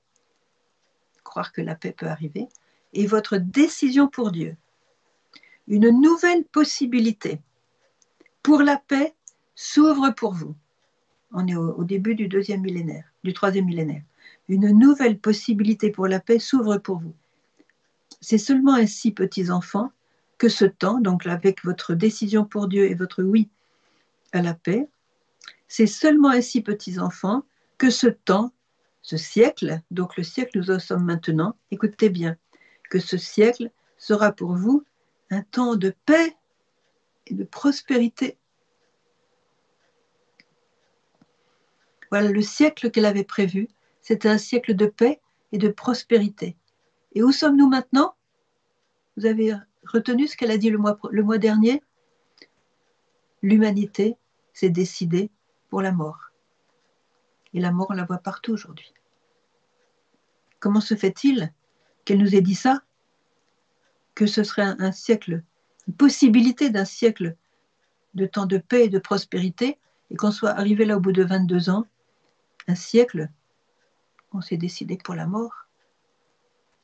croire 1.25 1.53
que 1.53 1.63
la 1.63 1.75
paix 1.75 1.93
peut 1.93 2.07
arriver, 2.07 2.49
et 2.93 3.07
votre 3.07 3.39
décision 3.39 4.07
pour 4.07 4.31
Dieu. 4.31 4.57
Une 5.73 5.89
nouvelle 5.89 6.45
possibilité 6.45 7.41
pour 8.43 8.61
la 8.61 8.77
paix 8.77 9.15
s'ouvre 9.55 10.11
pour 10.11 10.35
vous. 10.35 10.55
On 11.33 11.47
est 11.47 11.57
au, 11.57 11.83
début 11.83 12.15
du 12.15 12.29
deuxième 12.29 12.61
millénaire, 12.61 13.11
du 13.25 13.33
troisième 13.33 13.65
millénaire. 13.65 14.03
Une 14.51 14.69
nouvelle 14.79 15.19
possibilité 15.19 15.91
pour 15.91 16.09
la 16.09 16.21
paix 16.21 16.39
s'ouvre 16.39 16.77
pour 16.77 16.99
vous. 16.99 17.15
C'est 18.21 18.37
seulement 18.37 18.75
ainsi, 18.75 19.13
petits 19.13 19.51
enfants, 19.51 19.91
que 20.37 20.51
ce 20.51 20.67
temps, 20.67 21.01
donc 21.01 21.27
avec 21.27 21.65
votre 21.65 21.95
décision 21.95 22.45
pour 22.45 22.69
Dieu 22.69 22.91
et 22.91 22.95
votre 22.95 23.23
oui 23.23 23.49
à 24.33 24.43
la 24.43 24.53
paix, 24.53 24.91
c'est 25.69 25.87
seulement 25.87 26.33
ainsi, 26.33 26.61
petits 26.61 26.99
enfants, 26.99 27.45
que 27.79 27.89
ce 27.89 28.09
temps, 28.09 28.53
ce 29.01 29.17
siècle, 29.17 29.81
donc 29.91 30.19
le 30.19 30.23
siècle 30.23 30.59
nous 30.59 30.79
sommes 30.81 31.07
maintenant, 31.07 31.57
écoutez 31.71 32.11
bien, 32.11 32.37
que 32.91 32.99
ce 32.99 33.17
siècle 33.17 33.71
sera 33.97 34.33
pour 34.33 34.55
vous 34.55 34.85
un 35.33 35.43
temps 35.43 35.77
de 35.77 35.95
paix 36.05 36.37
et 37.27 37.35
de 37.35 37.45
prospérité. 37.45 38.39
Voilà, 42.11 42.31
le 42.31 42.43
siècle 42.43 42.91
qu'elle 42.91 43.07
avait 43.07 43.25
prévu, 43.25 43.69
c'était 44.03 44.29
un 44.29 44.37
siècle 44.37 44.75
de 44.75 44.87
paix 44.87 45.21
et 45.53 45.59
de 45.59 45.69
prospérité. 45.69 46.57
Et 47.15 47.23
où 47.23 47.33
sommes-nous 47.33 47.69
maintenant? 47.69 48.15
Vous 49.17 49.25
avez 49.25 49.55
retenu 49.87 50.29
ce 50.29 50.37
qu'elle 50.37 50.51
a 50.51 50.59
dit 50.59 50.69
le 50.69 50.79
mois, 50.79 51.39
dernier? 51.39 51.83
L'humanité 53.41 54.17
s'est 54.53 54.69
décidée 54.69 55.31
pour 55.71 55.81
la 55.81 55.93
mort. 55.93 56.31
Et 57.55 57.61
la 57.61 57.73
mort, 57.73 57.87
on 57.89 57.95
la 57.95 58.05
voit 58.05 58.19
partout 58.19 58.53
aujourd'hui. 58.53 58.93
Comment 60.61 60.81
se 60.83 60.95
fait-il 60.95 61.53
qu'elle 62.05 62.19
nous 62.19 62.35
ait 62.35 62.43
dit 62.43 62.55
ça? 62.55 62.83
Que 64.15 64.27
ce 64.27 64.45
serait 64.45 64.75
un, 64.79 64.93
siècle, 64.93 65.43
une 65.89 65.95
possibilité 65.95 66.71
d'un 66.71 66.85
siècle 66.85 67.37
de 68.15 68.27
temps 68.27 68.47
de 68.47 68.59
paix 68.59 68.85
et 68.85 68.89
de 68.89 68.99
prospérité, 68.99 69.79
et 70.11 70.17
qu'on 70.17 70.31
soit 70.31 70.51
arrivé 70.51 70.85
là 70.85 70.99
au 70.99 71.01
bout 71.01 71.13
de 71.13 71.25
22 71.25 71.71
ans, 71.71 71.87
un 72.69 72.75
siècle, 72.75 73.31
on 74.33 74.41
s'est 74.41 74.59
décidé 74.59 74.99
pour 75.03 75.15
la 75.15 75.27
mort, 75.27 75.67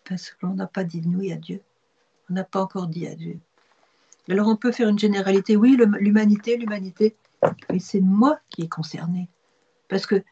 parce 0.09 0.31
qu'on 0.31 0.55
n'a 0.55 0.67
pas 0.67 0.85
dit 0.85 1.03
oui 1.05 1.33
à 1.33 1.37
Dieu. 1.37 1.61
On 2.31 2.35
n'a 2.35 2.45
pas 2.45 2.63
encore 2.63 2.87
dit 2.87 3.07
à 3.07 3.15
Dieu. 3.15 3.39
Alors 4.29 4.49
on 4.49 4.57
peut 4.57 4.73
faire 4.73 4.89
une 4.89 4.99
généralité, 4.99 5.57
oui, 5.57 5.79
l'humanité, 6.01 6.57
l'humanité, 6.57 7.17
et 7.73 7.79
c'est 7.79 8.01
moi 8.01 8.39
qui 8.51 8.63
est 8.63 8.69
concerné. 8.69 9.29
Parce 9.89 10.07
que 10.07 10.23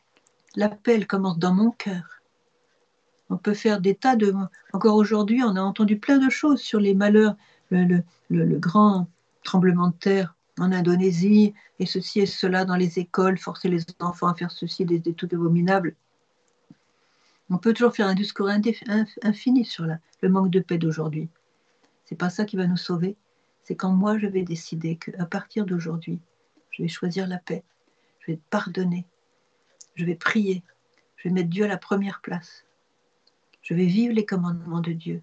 l'appel 0.55 1.07
commence 1.07 1.39
dans 1.39 1.55
mon 1.55 1.71
cœur. 1.71 2.16
On 3.31 3.37
peut 3.37 3.55
faire 3.55 3.81
des 3.81 3.95
tas 3.95 4.17
de... 4.17 4.33
Encore 4.73 4.97
aujourd'hui, 4.97 5.43
on 5.43 5.57
a 5.57 5.61
entendu 5.61 5.99
plein 5.99 6.19
de 6.19 6.31
choses 6.31 6.61
sur 6.61 6.81
les 6.81 6.95
malheurs, 6.95 7.37
le, 7.71 8.03
grand 8.31 9.09
tremblement 9.43 9.89
de 9.89 9.95
terre 9.95 10.35
en 10.59 10.73
Indonésie, 10.73 11.55
et 11.79 11.87
ceci 11.87 12.21
et 12.21 12.27
cela 12.27 12.65
dans 12.65 12.77
les 12.77 12.99
écoles, 12.99 13.39
forcer 13.39 13.69
les 13.69 13.83
enfants 14.01 14.29
à 14.29 14.35
faire 14.35 14.51
ceci, 14.51 14.85
des, 14.85 14.99
des 14.99 15.15
trucs 15.15 15.35
abominables. 15.35 15.95
On 17.51 17.59
peut 17.59 17.73
toujours 17.73 17.95
faire 17.95 18.09
un 18.09 18.15
discours 18.15 18.49
infini 18.49 19.65
sur 19.65 19.87
le 19.87 20.29
manque 20.29 20.51
de 20.51 20.61
paix 20.61 20.79
d'aujourd'hui. 20.79 21.29
C'est 22.05 22.17
pas 22.17 22.31
ça 22.31 22.45
qui 22.45 22.57
va 22.57 22.67
nous 22.67 22.77
sauver. 22.77 23.17
C'est 23.63 23.77
quand 23.77 23.91
moi 23.91 24.19
je 24.19 24.27
vais 24.27 24.43
décider 24.43 24.97
qu'à 24.97 25.27
partir 25.27 25.67
d'aujourd'hui, 25.67 26.21
je 26.71 26.83
vais 26.83 26.89
choisir 26.89 27.27
la 27.27 27.39
paix, 27.39 27.65
je 28.21 28.33
vais 28.33 28.41
pardonner, 28.51 29.07
je 29.97 30.05
vais 30.05 30.15
prier, 30.15 30.63
je 31.17 31.29
vais 31.29 31.35
mettre 31.35 31.49
Dieu 31.49 31.65
à 31.65 31.69
la 31.69 31.79
première 31.79 32.21
place, 32.21 32.65
je 33.67 33.75
vais 33.75 33.87
vivre 33.87 34.15
les 34.15 34.25
commandements 34.25 34.81
de 34.81 34.93
Dieu, 34.93 35.23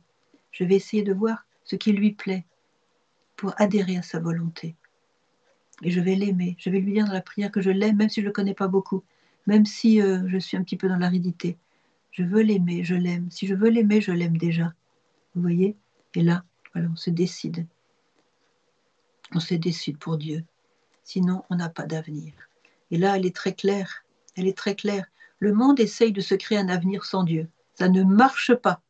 je 0.51 0.63
vais 0.63 0.75
essayer 0.75 1.03
de 1.03 1.13
voir 1.13 1.45
ce 1.63 1.75
qui 1.75 1.93
lui 1.93 2.11
plaît 2.11 2.45
pour 3.35 3.53
adhérer 3.57 3.97
à 3.97 4.01
sa 4.01 4.19
volonté. 4.19 4.75
Et 5.81 5.91
je 5.91 5.99
vais 5.99 6.15
l'aimer, 6.15 6.55
je 6.59 6.69
vais 6.69 6.79
lui 6.79 6.93
dire 6.93 7.05
dans 7.05 7.13
la 7.13 7.21
prière 7.21 7.51
que 7.51 7.61
je 7.61 7.71
l'aime, 7.71 7.97
même 7.97 8.09
si 8.09 8.21
je 8.21 8.25
ne 8.25 8.29
le 8.29 8.33
connais 8.33 8.53
pas 8.53 8.67
beaucoup, 8.67 9.03
même 9.47 9.65
si 9.65 10.01
euh, 10.01 10.21
je 10.27 10.37
suis 10.37 10.57
un 10.57 10.63
petit 10.63 10.77
peu 10.77 10.87
dans 10.87 10.97
l'aridité. 10.97 11.57
Je 12.11 12.23
veux 12.23 12.41
l'aimer, 12.41 12.83
je 12.83 12.95
l'aime. 12.95 13.31
Si 13.31 13.47
je 13.47 13.55
veux 13.55 13.69
l'aimer, 13.69 13.99
je 13.99 14.11
l'aime 14.11 14.37
déjà. 14.37 14.73
Vous 15.33 15.41
voyez? 15.41 15.75
Et 16.13 16.21
là, 16.21 16.43
voilà, 16.73 16.89
on 16.91 16.95
se 16.95 17.09
décide. 17.09 17.65
On 19.33 19.39
se 19.39 19.55
décide 19.55 19.97
pour 19.97 20.17
Dieu 20.17 20.43
sinon 21.03 21.43
on 21.49 21.55
n'a 21.55 21.69
pas 21.69 21.85
d'avenir. 21.85 22.33
Et 22.91 22.97
là, 22.97 23.17
elle 23.17 23.25
est 23.25 23.35
très 23.35 23.53
claire, 23.53 24.03
elle 24.35 24.47
est 24.47 24.57
très 24.57 24.75
claire. 24.75 25.05
Le 25.39 25.53
monde 25.53 25.79
essaye 25.79 26.11
de 26.11 26.21
se 26.21 26.35
créer 26.35 26.57
un 26.57 26.69
avenir 26.69 27.05
sans 27.05 27.23
Dieu. 27.23 27.47
Ça 27.75 27.89
ne 27.89 28.03
marche 28.03 28.53
pas. 28.53 28.81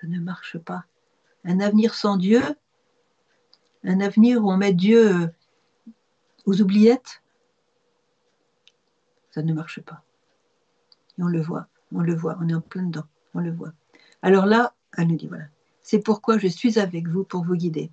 Ça 0.00 0.06
ne 0.06 0.20
marche 0.20 0.58
pas. 0.58 0.84
Un 1.44 1.60
avenir 1.60 1.94
sans 1.94 2.16
Dieu, 2.16 2.42
un 3.84 4.00
avenir 4.00 4.44
où 4.44 4.50
on 4.50 4.56
met 4.56 4.72
Dieu 4.72 5.22
euh, 5.22 5.26
aux 6.46 6.60
oubliettes, 6.60 7.22
ça 9.30 9.42
ne 9.42 9.52
marche 9.52 9.80
pas. 9.80 10.02
Et 11.18 11.22
on 11.22 11.28
le 11.28 11.40
voit, 11.40 11.68
on 11.92 12.00
le 12.00 12.14
voit, 12.14 12.36
on 12.40 12.48
est 12.48 12.54
en 12.54 12.60
plein 12.60 12.84
dedans, 12.84 13.06
on 13.34 13.40
le 13.40 13.52
voit. 13.52 13.72
Alors 14.22 14.46
là, 14.46 14.74
elle 14.96 15.08
nous 15.08 15.16
dit, 15.16 15.28
voilà, 15.28 15.46
c'est 15.82 16.00
pourquoi 16.00 16.38
je 16.38 16.48
suis 16.48 16.78
avec 16.78 17.08
vous 17.08 17.24
pour 17.24 17.44
vous 17.44 17.54
guider. 17.54 17.90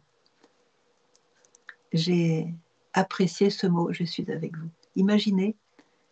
J'ai 1.93 2.53
appréciez 2.93 3.49
ce 3.49 3.67
mot, 3.67 3.91
je 3.93 4.03
suis 4.03 4.29
avec 4.31 4.57
vous. 4.57 4.69
Imaginez 4.95 5.55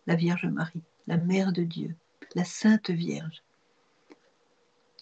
la 0.07 0.15
Vierge 0.15 0.45
Marie, 0.45 0.83
la 1.07 1.17
Mère 1.17 1.51
de 1.51 1.63
Dieu, 1.63 1.95
la 2.35 2.43
Sainte 2.43 2.89
Vierge, 2.89 3.43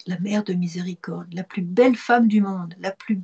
la 0.06 0.18
Mère 0.18 0.44
de 0.44 0.52
miséricorde, 0.52 1.32
la 1.32 1.44
plus 1.44 1.62
belle 1.62 1.96
femme 1.96 2.28
du 2.28 2.40
monde, 2.40 2.74
la, 2.80 2.90
plus, 2.90 3.20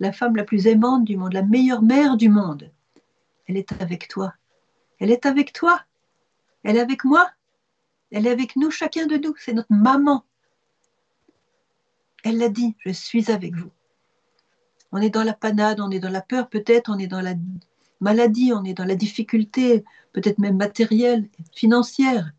la 0.00 0.12
femme 0.12 0.36
la 0.36 0.44
plus 0.44 0.66
aimante 0.66 1.04
du 1.04 1.16
monde, 1.16 1.32
la 1.32 1.42
meilleure 1.42 1.82
mère 1.82 2.16
du 2.16 2.28
monde. 2.28 2.70
Elle 3.46 3.56
est 3.56 3.72
avec 3.80 4.08
toi. 4.08 4.34
Elle 4.98 5.10
est 5.10 5.26
avec 5.26 5.52
toi. 5.52 5.82
Elle 6.62 6.76
est 6.76 6.80
avec 6.80 7.04
moi. 7.04 7.30
Elle 8.10 8.26
est 8.26 8.30
avec 8.30 8.56
nous, 8.56 8.70
chacun 8.70 9.06
de 9.06 9.16
nous. 9.16 9.34
C'est 9.38 9.52
notre 9.52 9.72
maman. 9.72 10.24
Elle 12.22 12.38
l'a 12.38 12.48
dit, 12.48 12.74
je 12.78 12.90
suis 12.90 13.30
avec 13.30 13.54
vous. 13.54 13.70
On 14.92 14.98
est 14.98 15.10
dans 15.10 15.24
la 15.24 15.34
panade, 15.34 15.80
on 15.80 15.90
est 15.90 15.98
dans 15.98 16.10
la 16.10 16.22
peur 16.22 16.48
peut-être, 16.48 16.90
on 16.90 16.98
est 16.98 17.08
dans 17.08 17.20
la 17.20 17.34
maladie, 18.00 18.52
on 18.54 18.64
est 18.64 18.74
dans 18.74 18.84
la 18.84 18.94
difficulté, 18.94 19.84
peut-être 20.12 20.38
même 20.38 20.56
matérielle, 20.56 21.28
financière, 21.52 22.30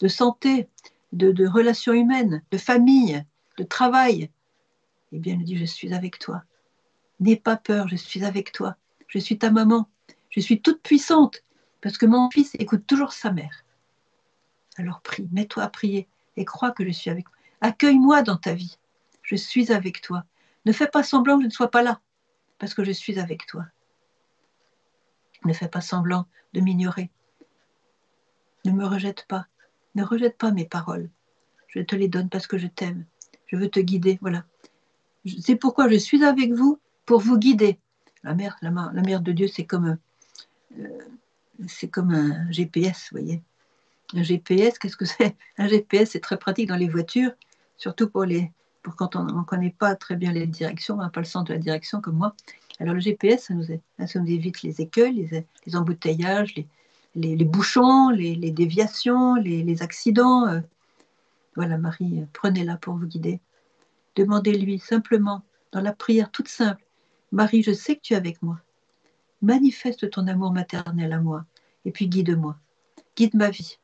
de 0.00 0.08
santé, 0.08 0.68
de, 1.12 1.46
relations 1.46 1.92
humaines, 1.92 2.42
de 2.50 2.58
famille, 2.58 3.24
de 3.56 3.64
travail. 3.64 4.30
Eh 5.12 5.18
bien, 5.18 5.34
elle 5.34 5.44
dit, 5.44 5.56
je 5.56 5.64
suis 5.64 5.94
avec 5.94 6.18
toi. 6.18 6.42
N'aie 7.20 7.36
pas 7.36 7.56
peur, 7.56 7.88
je 7.88 7.96
suis 7.96 8.24
avec 8.24 8.52
toi. 8.52 8.76
Je 9.08 9.18
suis 9.18 9.38
ta 9.38 9.50
maman. 9.50 9.88
Je 10.30 10.40
suis 10.40 10.60
toute 10.60 10.82
puissante, 10.82 11.42
parce 11.80 11.96
que 11.96 12.06
mon 12.06 12.30
fils 12.30 12.54
écoute 12.58 12.86
toujours 12.86 13.12
sa 13.12 13.32
mère. 13.32 13.64
Alors 14.76 15.00
prie, 15.00 15.28
mets-toi 15.32 15.62
à 15.62 15.68
prier 15.68 16.08
et 16.36 16.44
crois 16.44 16.72
que 16.72 16.84
je 16.84 16.90
suis 16.90 17.10
avec 17.10 17.24
toi. 17.24 17.34
Accueille-moi 17.62 18.22
dans 18.22 18.36
ta 18.36 18.52
vie. 18.52 18.76
Je 19.22 19.36
suis 19.36 19.72
avec 19.72 20.02
toi. 20.02 20.24
Ne 20.66 20.72
fais 20.72 20.88
pas 20.88 21.02
semblant 21.02 21.36
que 21.36 21.42
je 21.42 21.46
ne 21.46 21.52
sois 21.52 21.70
pas 21.70 21.82
là, 21.82 22.00
parce 22.58 22.74
que 22.74 22.84
je 22.84 22.92
suis 22.92 23.18
avec 23.18 23.46
toi. 23.46 23.64
Ne 25.44 25.52
fais 25.52 25.68
pas 25.68 25.80
semblant 25.80 26.26
de 26.52 26.60
m'ignorer. 26.60 27.10
Ne 28.64 28.72
me 28.72 28.84
rejette 28.84 29.26
pas. 29.26 29.46
Ne 29.96 30.04
rejette 30.04 30.38
pas 30.38 30.52
mes 30.52 30.66
paroles. 30.66 31.08
Je 31.68 31.80
te 31.80 31.96
les 31.96 32.08
donne 32.08 32.28
parce 32.28 32.46
que 32.46 32.58
je 32.58 32.68
t'aime. 32.68 33.04
Je 33.46 33.56
veux 33.56 33.68
te 33.68 33.80
guider. 33.80 34.18
Voilà. 34.20 34.44
C'est 35.40 35.56
pourquoi 35.56 35.88
je 35.88 35.96
suis 35.96 36.22
avec 36.22 36.52
vous 36.52 36.78
pour 37.04 37.20
vous 37.20 37.38
guider. 37.38 37.78
La 38.22 38.34
mère, 38.34 38.56
la, 38.60 38.70
mère 38.70 39.20
de 39.20 39.32
Dieu, 39.32 39.48
c'est 39.48 39.64
comme, 39.64 39.98
euh, 40.78 40.98
c'est 41.66 41.88
comme 41.88 42.10
un 42.10 42.50
GPS, 42.50 43.08
vous 43.10 43.18
voyez. 43.18 43.42
Un 44.14 44.22
GPS, 44.22 44.78
qu'est-ce 44.78 44.96
que 44.96 45.04
c'est? 45.04 45.34
Un 45.58 45.66
GPS, 45.68 46.10
c'est 46.10 46.20
très 46.20 46.36
pratique 46.36 46.68
dans 46.68 46.76
les 46.76 46.88
voitures, 46.88 47.32
surtout 47.76 48.08
pour 48.08 48.24
les, 48.24 48.52
pour 48.82 48.96
quand 48.96 49.16
on 49.16 49.24
ne 49.24 49.42
connaît 49.42 49.74
pas 49.76 49.94
très 49.96 50.16
bien 50.16 50.32
les 50.32 50.46
directions, 50.46 50.94
on 50.94 50.98
n'a 50.98 51.10
pas 51.10 51.20
le 51.20 51.26
sens 51.26 51.44
de 51.44 51.52
la 51.52 51.58
direction 51.58 52.00
comme 52.00 52.16
moi. 52.16 52.34
Alors 52.80 52.94
le 52.94 53.00
GPS, 53.00 53.44
ça 53.44 53.54
nous, 53.54 53.64
ça 53.64 54.20
nous 54.20 54.30
évite 54.30 54.62
les 54.62 54.80
écueils, 54.80 55.28
les, 55.66 55.76
embouteillages, 55.76 56.54
les, 56.56 56.66
bouchons, 57.16 58.10
les, 58.10 58.50
déviations, 58.50 59.34
les, 59.36 59.82
accidents. 59.82 60.46
Euh. 60.48 60.60
Voilà, 61.54 61.78
Marie, 61.78 62.24
prenez-la 62.32 62.76
pour 62.76 62.94
vous 62.94 63.06
guider. 63.06 63.40
Demandez-lui 64.14 64.78
simplement, 64.78 65.42
dans 65.72 65.80
la 65.80 65.92
prière 65.92 66.30
toute 66.30 66.48
simple, 66.48 66.82
Marie, 67.32 67.62
je 67.62 67.72
sais 67.72 67.96
que 67.96 68.02
tu 68.02 68.14
es 68.14 68.16
avec 68.16 68.42
moi. 68.42 68.60
Manifeste 69.42 70.10
ton 70.10 70.26
amour 70.26 70.52
maternel 70.52 71.12
à 71.12 71.20
moi, 71.20 71.44
et 71.84 71.90
puis 71.90 72.08
guide-moi. 72.08 72.56
Guide 73.16 73.34
ma 73.34 73.50
vie. 73.50 73.78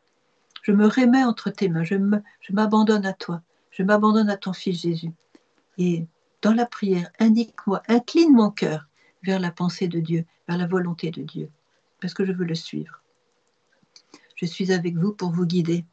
Je 0.62 0.72
me 0.72 0.86
remets 0.86 1.24
entre 1.24 1.50
tes 1.50 1.68
mains, 1.68 1.84
je 1.84 2.52
m'abandonne 2.52 3.04
à 3.04 3.12
toi, 3.12 3.42
je 3.70 3.82
m'abandonne 3.82 4.30
à 4.30 4.36
ton 4.36 4.52
Fils 4.52 4.82
Jésus. 4.82 5.12
Et 5.76 6.06
dans 6.40 6.54
la 6.54 6.66
prière, 6.66 7.10
indique-moi, 7.18 7.82
incline 7.88 8.32
mon 8.32 8.50
cœur 8.50 8.86
vers 9.22 9.40
la 9.40 9.50
pensée 9.50 9.88
de 9.88 10.00
Dieu, 10.00 10.24
vers 10.48 10.58
la 10.58 10.66
volonté 10.66 11.10
de 11.10 11.22
Dieu, 11.22 11.50
parce 12.00 12.14
que 12.14 12.24
je 12.24 12.32
veux 12.32 12.44
le 12.44 12.54
suivre. 12.54 13.01
Je 14.42 14.46
suis 14.46 14.72
avec 14.72 14.96
vous 14.96 15.12
pour 15.12 15.30
vous 15.30 15.46
guider. 15.46 15.86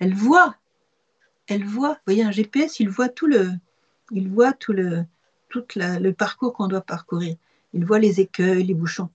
Elle 0.00 0.14
voit, 0.14 0.56
elle 1.46 1.64
voit, 1.64 1.92
vous 1.92 2.00
voyez, 2.06 2.24
un 2.24 2.32
GPS, 2.32 2.80
il 2.80 2.88
voit 2.88 3.08
tout 3.08 3.26
le, 3.26 3.52
il 4.10 4.28
voit 4.28 4.52
tout 4.52 4.72
le, 4.72 5.04
tout 5.48 5.64
le 5.76 6.10
parcours 6.10 6.54
qu'on 6.54 6.66
doit 6.66 6.80
parcourir. 6.80 7.36
Il 7.72 7.84
voit 7.84 8.00
les 8.00 8.20
écueils, 8.20 8.64
les 8.64 8.74
bouchons. 8.74 9.10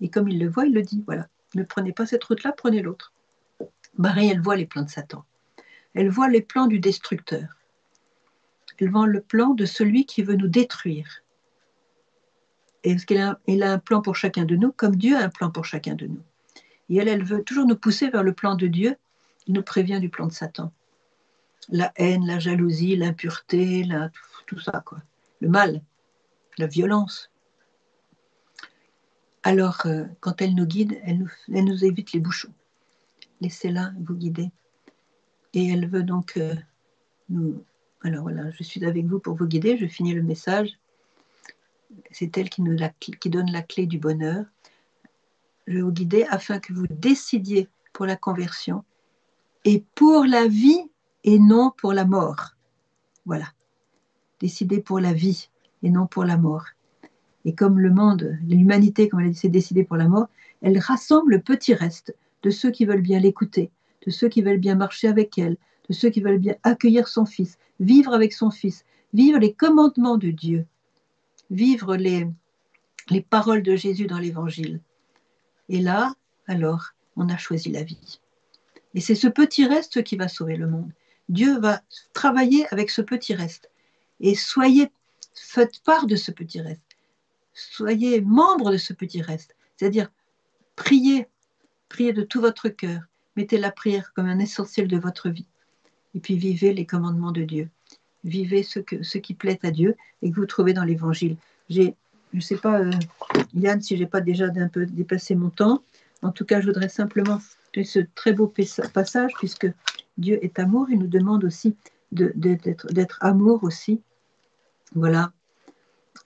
Et 0.00 0.08
comme 0.08 0.28
il 0.28 0.38
le 0.38 0.48
voit, 0.48 0.64
il 0.64 0.72
le 0.72 0.82
dit, 0.82 1.02
voilà, 1.04 1.28
ne 1.54 1.62
prenez 1.62 1.92
pas 1.92 2.06
cette 2.06 2.24
route-là, 2.24 2.52
prenez 2.52 2.80
l'autre. 2.80 3.12
Marie, 3.98 4.30
elle 4.30 4.40
voit 4.40 4.56
les 4.56 4.66
plans 4.66 4.82
de 4.82 4.90
Satan. 4.90 5.24
Elle 5.94 6.08
voit 6.08 6.28
les 6.28 6.40
plans 6.40 6.66
du 6.66 6.78
destructeur 6.78 7.60
elle 8.80 8.90
vend 8.90 9.06
le 9.06 9.20
plan 9.20 9.50
de 9.50 9.66
celui 9.66 10.06
qui 10.06 10.22
veut 10.22 10.36
nous 10.36 10.48
détruire. 10.48 11.22
Et 12.82 12.96
ce 12.96 13.04
qu'il 13.04 13.18
a, 13.18 13.38
il 13.46 13.62
a 13.62 13.72
un 13.72 13.78
plan 13.78 14.00
pour 14.00 14.16
chacun 14.16 14.44
de 14.44 14.56
nous, 14.56 14.72
comme 14.72 14.96
Dieu 14.96 15.16
a 15.16 15.20
un 15.20 15.28
plan 15.28 15.50
pour 15.50 15.66
chacun 15.66 15.94
de 15.94 16.06
nous. 16.06 16.22
Et 16.90 16.96
elle, 16.96 17.08
elle 17.08 17.24
veut 17.24 17.44
toujours 17.44 17.66
nous 17.66 17.76
pousser 17.76 18.10
vers 18.10 18.24
le 18.24 18.34
plan 18.34 18.56
de 18.56 18.66
Dieu. 18.66 18.96
Il 19.46 19.54
nous 19.54 19.62
prévient 19.62 20.00
du 20.00 20.10
plan 20.10 20.26
de 20.26 20.32
Satan. 20.32 20.72
La 21.68 21.92
haine, 21.96 22.26
la 22.26 22.40
jalousie, 22.40 22.96
l'impureté, 22.96 23.88
tout, 24.46 24.58
ça, 24.58 24.82
quoi. 24.84 24.98
Le 25.40 25.48
mal, 25.48 25.82
la 26.58 26.66
violence. 26.66 27.30
Alors, 29.44 29.86
euh, 29.86 30.04
quand 30.18 30.42
elle 30.42 30.54
nous 30.54 30.66
guide, 30.66 31.00
elle 31.04 31.26
nous, 31.48 31.84
évite 31.84 32.12
les 32.12 32.20
bouchons. 32.20 32.52
Laissez-la 33.40 33.92
vous 34.00 34.14
guider. 34.14 34.50
Et 35.54 35.68
elle 35.68 35.88
veut 35.88 36.02
donc 36.02 36.36
euh, 36.36 36.54
nous, 37.28 37.64
alors 38.02 38.22
voilà, 38.22 38.50
je 38.50 38.62
suis 38.62 38.84
avec 38.84 39.06
vous 39.06 39.20
pour 39.20 39.36
vous 39.36 39.46
guider. 39.46 39.78
Je 39.78 39.86
finis 39.86 40.12
le 40.12 40.22
message. 40.22 40.78
C'est 42.10 42.36
elle 42.36 42.50
qui 42.50 42.62
donne 43.30 43.50
la 43.50 43.62
clé 43.62 43.86
du 43.86 43.98
bonheur. 43.98 44.44
Je 45.66 45.80
vous 45.80 45.92
guider 45.92 46.24
afin 46.30 46.58
que 46.58 46.72
vous 46.72 46.86
décidiez 46.88 47.68
pour 47.92 48.06
la 48.06 48.16
conversion 48.16 48.84
et 49.64 49.84
pour 49.94 50.24
la 50.24 50.46
vie 50.46 50.90
et 51.24 51.38
non 51.38 51.72
pour 51.76 51.92
la 51.92 52.04
mort. 52.04 52.56
Voilà. 53.26 53.46
Décidez 54.40 54.80
pour 54.80 55.00
la 55.00 55.12
vie 55.12 55.50
et 55.82 55.90
non 55.90 56.06
pour 56.06 56.24
la 56.24 56.36
mort. 56.36 56.64
Et 57.44 57.54
comme 57.54 57.78
le 57.78 57.90
monde, 57.90 58.38
l'humanité, 58.46 59.08
comme 59.08 59.20
elle 59.20 59.36
s'est 59.36 59.48
décidée 59.48 59.84
pour 59.84 59.96
la 59.96 60.08
mort, 60.08 60.28
elle 60.62 60.78
rassemble 60.78 61.32
le 61.32 61.40
petit 61.40 61.74
reste 61.74 62.14
de 62.42 62.50
ceux 62.50 62.70
qui 62.70 62.84
veulent 62.84 63.02
bien 63.02 63.18
l'écouter, 63.18 63.70
de 64.06 64.10
ceux 64.10 64.28
qui 64.28 64.42
veulent 64.42 64.58
bien 64.58 64.74
marcher 64.74 65.08
avec 65.08 65.38
elle, 65.38 65.56
de 65.88 65.94
ceux 65.94 66.10
qui 66.10 66.20
veulent 66.20 66.38
bien 66.38 66.54
accueillir 66.62 67.08
son 67.08 67.26
Fils, 67.26 67.58
vivre 67.80 68.12
avec 68.14 68.32
son 68.32 68.50
Fils, 68.50 68.84
vivre 69.12 69.38
les 69.38 69.52
commandements 69.52 70.18
de 70.18 70.30
Dieu, 70.30 70.66
vivre 71.50 71.96
les, 71.96 72.28
les 73.10 73.20
paroles 73.20 73.62
de 73.62 73.76
Jésus 73.76 74.06
dans 74.06 74.18
l'Évangile. 74.18 74.80
Et 75.70 75.80
là, 75.80 76.14
alors, 76.46 76.90
on 77.16 77.30
a 77.30 77.38
choisi 77.38 77.70
la 77.70 77.82
vie. 77.82 78.20
Et 78.94 79.00
c'est 79.00 79.14
ce 79.14 79.28
petit 79.28 79.66
reste 79.66 80.02
qui 80.02 80.16
va 80.16 80.28
sauver 80.28 80.56
le 80.56 80.66
monde. 80.66 80.92
Dieu 81.28 81.58
va 81.58 81.80
travailler 82.12 82.66
avec 82.70 82.90
ce 82.90 83.00
petit 83.00 83.34
reste. 83.34 83.70
Et 84.20 84.34
soyez, 84.34 84.90
faites 85.34 85.80
part 85.84 86.06
de 86.06 86.16
ce 86.16 86.30
petit 86.30 86.60
reste. 86.60 86.82
Soyez 87.54 88.20
membre 88.20 88.72
de 88.72 88.76
ce 88.76 88.92
petit 88.92 89.22
reste. 89.22 89.56
C'est-à-dire, 89.76 90.10
priez, 90.76 91.28
priez 91.88 92.12
de 92.12 92.22
tout 92.22 92.40
votre 92.40 92.68
cœur. 92.68 93.00
Mettez 93.36 93.56
la 93.56 93.70
prière 93.70 94.12
comme 94.12 94.26
un 94.26 94.40
essentiel 94.40 94.88
de 94.88 94.98
votre 94.98 95.30
vie 95.30 95.46
et 96.14 96.20
puis 96.20 96.36
vivez 96.36 96.72
les 96.72 96.86
commandements 96.86 97.32
de 97.32 97.42
Dieu. 97.42 97.68
Vivez 98.24 98.62
ce, 98.62 98.80
qui 98.80 99.34
plaît 99.34 99.58
à 99.62 99.70
Dieu 99.70 99.96
et 100.22 100.30
que 100.30 100.36
vous 100.36 100.46
trouvez 100.46 100.72
dans 100.72 100.84
l'Évangile. 100.84 101.36
Je 102.32 102.36
ne 102.36 102.42
sais 102.42 102.56
pas, 102.56 102.80
euh, 102.80 102.90
Yann, 103.54 103.80
si 103.80 103.96
j'ai 103.96 104.06
pas 104.06 104.20
déjà 104.20 104.46
un 104.56 104.68
peu 104.68 104.86
dépassé 104.86 105.34
mon 105.34 105.50
temps. 105.50 105.82
En 106.22 106.30
tout 106.30 106.44
cas, 106.44 106.60
je 106.60 106.66
voudrais 106.66 106.88
simplement 106.88 107.40
ce 107.74 108.00
très 108.14 108.32
beau 108.32 108.52
passage, 108.92 109.32
puisque 109.38 109.66
Dieu 110.18 110.38
est 110.44 110.58
amour, 110.58 110.88
il 110.90 110.98
nous 110.98 111.06
demande 111.06 111.44
aussi 111.44 111.76
d'être, 112.12 113.18
amour 113.20 113.64
aussi. 113.64 114.00
Voilà. 114.94 115.32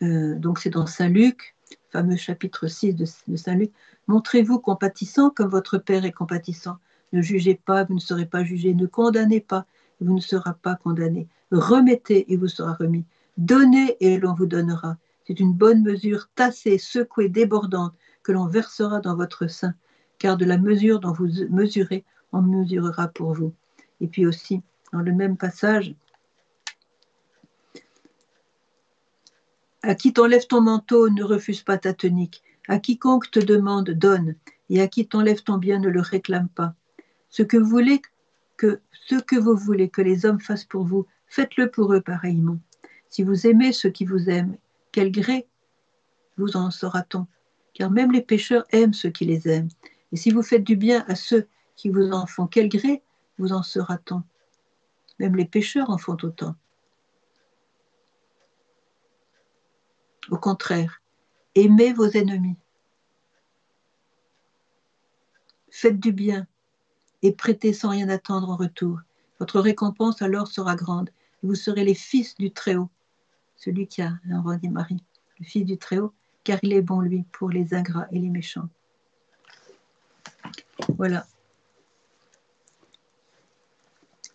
Euh, 0.03 0.35
donc 0.35 0.59
c'est 0.59 0.71
dans 0.71 0.87
Saint 0.87 1.09
Luc, 1.09 1.55
fameux 1.91 2.17
chapitre 2.17 2.67
6 2.67 2.95
de, 2.95 3.05
de 3.29 3.37
Saint 3.37 3.55
Luc. 3.55 3.71
Montrez-vous 4.09 4.59
compatissant 4.59 5.31
comme 5.31 5.49
votre 5.49 5.79
Père 5.79 6.05
est 6.05 6.13
compatissant. 6.13 6.79
Ne 7.13 7.23
jugez 7.23 7.55
pas, 7.55 7.85
vous 7.85 7.95
ne 7.95 8.01
serez 8.01 8.27
pas 8.27 8.43
jugé. 8.43 8.75
Ne 8.75 8.87
condamnez 8.87 9.41
pas, 9.41 9.67
vous 10.01 10.15
ne 10.15 10.21
serez 10.21 10.51
pas 10.61 10.75
condamné. 10.75 11.29
Remettez 11.53 12.33
et 12.33 12.37
vous 12.37 12.49
sera 12.49 12.75
remis. 12.75 13.05
Donnez 13.39 13.97
et 14.01 14.19
l'on 14.19 14.35
vous 14.35 14.47
donnera. 14.47 14.97
C'est 15.27 15.41
une 15.41 15.53
bonne 15.53 15.83
mesure, 15.83 16.29
tassée, 16.35 16.79
secouée, 16.79 17.29
débordante, 17.29 17.95
que 18.23 18.33
l'on 18.33 18.47
versera 18.47 19.01
dans 19.01 19.17
votre 19.17 19.47
sein, 19.49 19.75
car 20.19 20.37
de 20.37 20.45
la 20.45 20.59
mesure 20.59 21.01
dont 21.01 21.13
vous 21.13 21.29
mesurez, 21.51 22.05
on 22.33 22.43
mesurera 22.43 23.09
pour 23.09 23.35
vous. 23.35 23.55
Et 24.01 24.09
puis 24.09 24.27
aussi, 24.27 24.63
dans 24.93 25.01
le 25.01 25.13
même 25.13 25.37
passage, 25.37 25.95
À 29.87 29.95
qui 29.95 30.15
t'enlève 30.15 30.47
ton 30.47 30.63
manteau, 30.63 31.11
ne 31.11 31.23
refuse 31.23 31.63
pas 31.63 31.77
ta 31.77 31.93
tunique. 31.93 32.43
À 32.69 32.79
quiconque 32.79 33.31
te 33.31 33.39
demande, 33.39 33.91
donne. 33.91 34.35
Et 34.71 34.81
à 34.81 34.89
qui 34.89 35.07
t'enlève 35.07 35.43
ton 35.43 35.59
bien, 35.59 35.79
ne 35.79 35.91
le 35.91 36.01
réclame 36.01 36.49
pas. 36.49 36.75
Ce 37.29 37.43
que 37.43 37.59
voulez 37.59 38.01
que 38.57 38.81
ce 38.93 39.17
que 39.17 39.37
vous 39.37 39.55
voulez 39.55 39.91
que 39.91 40.01
les 40.01 40.25
hommes 40.25 40.41
fassent 40.41 40.65
pour 40.65 40.85
vous, 40.85 41.07
faites-le 41.27 41.71
pour 41.71 41.93
eux 41.93 42.01
pareillement. 42.01 42.59
Si 43.11 43.23
vous 43.23 43.47
aimez 43.47 43.73
ceux 43.73 43.91
qui 43.91 44.07
vous 44.07 44.31
aiment, 44.31 44.57
quel 44.95 45.11
gré 45.11 45.49
vous 46.37 46.57
en 46.57 46.71
saura-t-on 46.71 47.27
Car 47.73 47.91
même 47.91 48.13
les 48.13 48.23
pécheurs 48.23 48.65
aiment 48.71 48.95
ceux 48.95 49.11
qui 49.11 49.25
les 49.25 49.49
aiment. 49.49 49.71
Et 50.13 50.17
si 50.17 50.31
vous 50.31 50.45
faites 50.45 50.63
du 50.63 50.77
bien 50.77 51.05
à 51.09 51.17
ceux 51.17 51.49
qui 51.75 51.89
vous 51.89 52.13
en 52.13 52.27
font. 52.27 52.47
Quel 52.47 52.69
gré 52.69 53.03
vous 53.37 53.53
en 53.53 53.65
sera-t-on? 53.65 54.23
Même 55.19 55.35
les 55.35 55.47
pécheurs 55.47 55.91
en 55.91 55.99
font 55.99 56.17
autant. 56.23 56.55
Au 60.31 60.39
contraire, 60.39 61.03
aimez 61.57 61.93
vos 61.93 62.09
ennemis. 62.09 62.57
Faites 65.71 65.99
du 65.99 66.13
bien 66.13 66.47
et 67.23 67.33
prêtez 67.33 67.73
sans 67.73 67.89
rien 67.89 68.09
attendre 68.11 68.49
en 68.49 68.57
retour. 68.57 69.01
Votre 69.41 69.59
récompense 69.59 70.23
alors 70.23 70.47
sera 70.47 70.77
grande 70.77 71.11
et 71.43 71.49
vous 71.49 71.57
serez 71.57 71.83
les 71.83 71.97
fils 71.97 72.37
du 72.37 72.53
Très-Haut, 72.53 72.91
celui 73.57 73.87
qui 73.87 74.03
a 74.03 74.13
envoyé 74.33 74.69
Marie, 74.69 75.03
le 75.39 75.45
fils 75.45 75.65
du 75.65 75.79
Très-Haut, 75.79 76.13
car 76.43 76.59
il 76.63 76.73
est 76.73 76.83
bon, 76.83 77.01
lui, 77.01 77.25
pour 77.33 77.51
les 77.51 77.75
ingrats 77.75 78.07
et 78.13 78.19
les 78.19 78.29
méchants. 78.29 78.69
Voilà. 80.97 81.27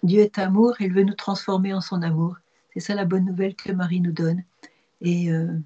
Dieu 0.01 0.21
est 0.21 0.39
amour 0.39 0.75
il 0.79 0.93
veut 0.93 1.03
nous 1.03 1.13
transformer 1.13 1.73
en 1.73 1.82
son 1.82 2.01
amour. 2.01 2.38
C'est 2.73 2.79
ça 2.79 2.95
la 2.95 3.05
bonne 3.05 3.25
nouvelle 3.25 3.55
que 3.55 3.71
Marie 3.71 4.01
nous 4.01 4.12
donne. 4.12 4.43
Et 5.01 5.32
euh, 5.32 5.58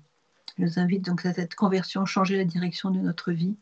nous 0.57 0.79
invite 0.79 1.05
donc 1.05 1.25
à 1.25 1.33
cette 1.33 1.55
conversion, 1.55 2.05
changer 2.05 2.37
la 2.37 2.45
direction 2.45 2.91
de 2.91 2.99
notre 2.99 3.31
vie 3.31 3.55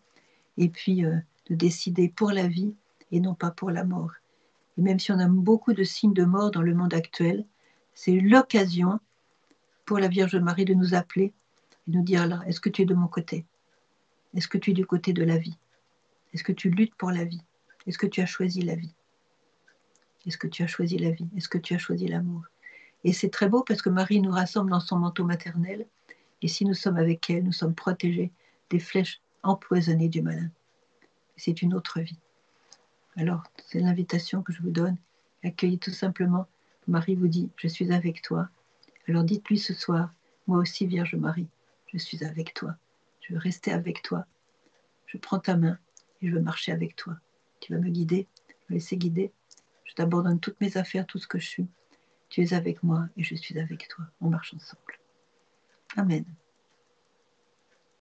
et 0.57 0.69
puis 0.69 1.05
euh, 1.05 1.17
de 1.49 1.55
décider 1.55 2.09
pour 2.09 2.31
la 2.31 2.47
vie 2.47 2.73
et 3.11 3.19
non 3.19 3.35
pas 3.35 3.51
pour 3.51 3.71
la 3.71 3.83
mort. 3.83 4.11
Et 4.77 4.81
même 4.81 4.99
si 4.99 5.11
on 5.11 5.19
a 5.19 5.27
beaucoup 5.27 5.73
de 5.73 5.83
signes 5.83 6.13
de 6.13 6.25
mort 6.25 6.51
dans 6.51 6.61
le 6.61 6.73
monde 6.73 6.93
actuel, 6.93 7.45
c'est 7.93 8.19
l'occasion 8.19 8.99
pour 9.91 9.99
la 9.99 10.07
Vierge 10.07 10.37
Marie 10.37 10.63
de 10.63 10.73
nous 10.73 10.93
appeler 10.93 11.33
et 11.85 11.91
nous 11.91 12.01
dire 12.01 12.25
là, 12.25 12.39
est-ce 12.47 12.61
que 12.61 12.69
tu 12.69 12.83
es 12.83 12.85
de 12.85 12.93
mon 12.93 13.09
côté? 13.09 13.45
Est-ce 14.33 14.47
que 14.47 14.57
tu 14.57 14.71
es 14.71 14.73
du 14.73 14.85
côté 14.85 15.11
de 15.11 15.21
la 15.21 15.37
vie? 15.37 15.57
Est-ce 16.33 16.45
que 16.45 16.53
tu 16.53 16.69
luttes 16.69 16.95
pour 16.95 17.11
la 17.11 17.25
vie? 17.25 17.41
Est-ce 17.85 17.97
que 17.97 18.07
tu 18.07 18.21
as 18.21 18.25
choisi 18.25 18.61
la 18.61 18.75
vie? 18.75 18.93
Est-ce 20.25 20.37
que 20.37 20.47
tu 20.47 20.63
as 20.63 20.67
choisi 20.67 20.97
la 20.97 21.11
vie? 21.11 21.27
Est-ce 21.35 21.49
que 21.49 21.57
tu 21.57 21.73
as 21.73 21.77
choisi 21.77 22.07
l'amour? 22.07 22.43
Et 23.03 23.11
c'est 23.11 23.27
très 23.27 23.49
beau 23.49 23.63
parce 23.63 23.81
que 23.81 23.89
Marie 23.89 24.21
nous 24.21 24.31
rassemble 24.31 24.71
dans 24.71 24.79
son 24.79 24.97
manteau 24.97 25.25
maternel 25.25 25.85
et 26.41 26.47
si 26.47 26.63
nous 26.63 26.73
sommes 26.73 26.95
avec 26.95 27.29
elle, 27.29 27.43
nous 27.43 27.51
sommes 27.51 27.75
protégés 27.75 28.31
des 28.69 28.79
flèches 28.79 29.19
empoisonnées 29.43 30.07
du 30.07 30.21
malin. 30.21 30.51
C'est 31.35 31.61
une 31.61 31.73
autre 31.73 31.99
vie. 31.99 32.19
Alors, 33.17 33.43
c'est 33.67 33.81
l'invitation 33.81 34.41
que 34.41 34.53
je 34.53 34.61
vous 34.61 34.71
donne. 34.71 34.95
Accueillez 35.43 35.79
tout 35.79 35.91
simplement. 35.91 36.47
Marie 36.87 37.15
vous 37.15 37.27
dit, 37.27 37.49
je 37.57 37.67
suis 37.67 37.91
avec 37.91 38.21
toi. 38.21 38.47
Alors 39.07 39.23
dites-lui 39.23 39.59
ce 39.59 39.73
soir, 39.73 40.13
moi 40.47 40.59
aussi, 40.59 40.85
Vierge 40.85 41.15
Marie, 41.15 41.47
je 41.87 41.97
suis 41.97 42.23
avec 42.23 42.53
toi. 42.53 42.75
Je 43.21 43.33
veux 43.33 43.39
rester 43.39 43.71
avec 43.71 44.01
toi. 44.01 44.25
Je 45.05 45.17
prends 45.17 45.39
ta 45.39 45.57
main 45.57 45.77
et 46.21 46.29
je 46.29 46.33
veux 46.33 46.41
marcher 46.41 46.71
avec 46.71 46.95
toi. 46.95 47.17
Tu 47.59 47.73
vas 47.73 47.79
me 47.79 47.89
guider, 47.89 48.27
me 48.69 48.75
laisser 48.75 48.97
guider. 48.97 49.31
Je 49.85 49.93
t'abandonne 49.93 50.39
toutes 50.39 50.59
mes 50.61 50.77
affaires, 50.77 51.05
tout 51.05 51.19
ce 51.19 51.27
que 51.27 51.39
je 51.39 51.47
suis. 51.47 51.67
Tu 52.29 52.41
es 52.41 52.53
avec 52.53 52.81
moi 52.81 53.07
et 53.17 53.23
je 53.23 53.35
suis 53.35 53.59
avec 53.59 53.87
toi. 53.89 54.05
On 54.21 54.29
marche 54.29 54.53
ensemble. 54.53 54.99
Amen. 55.97 56.25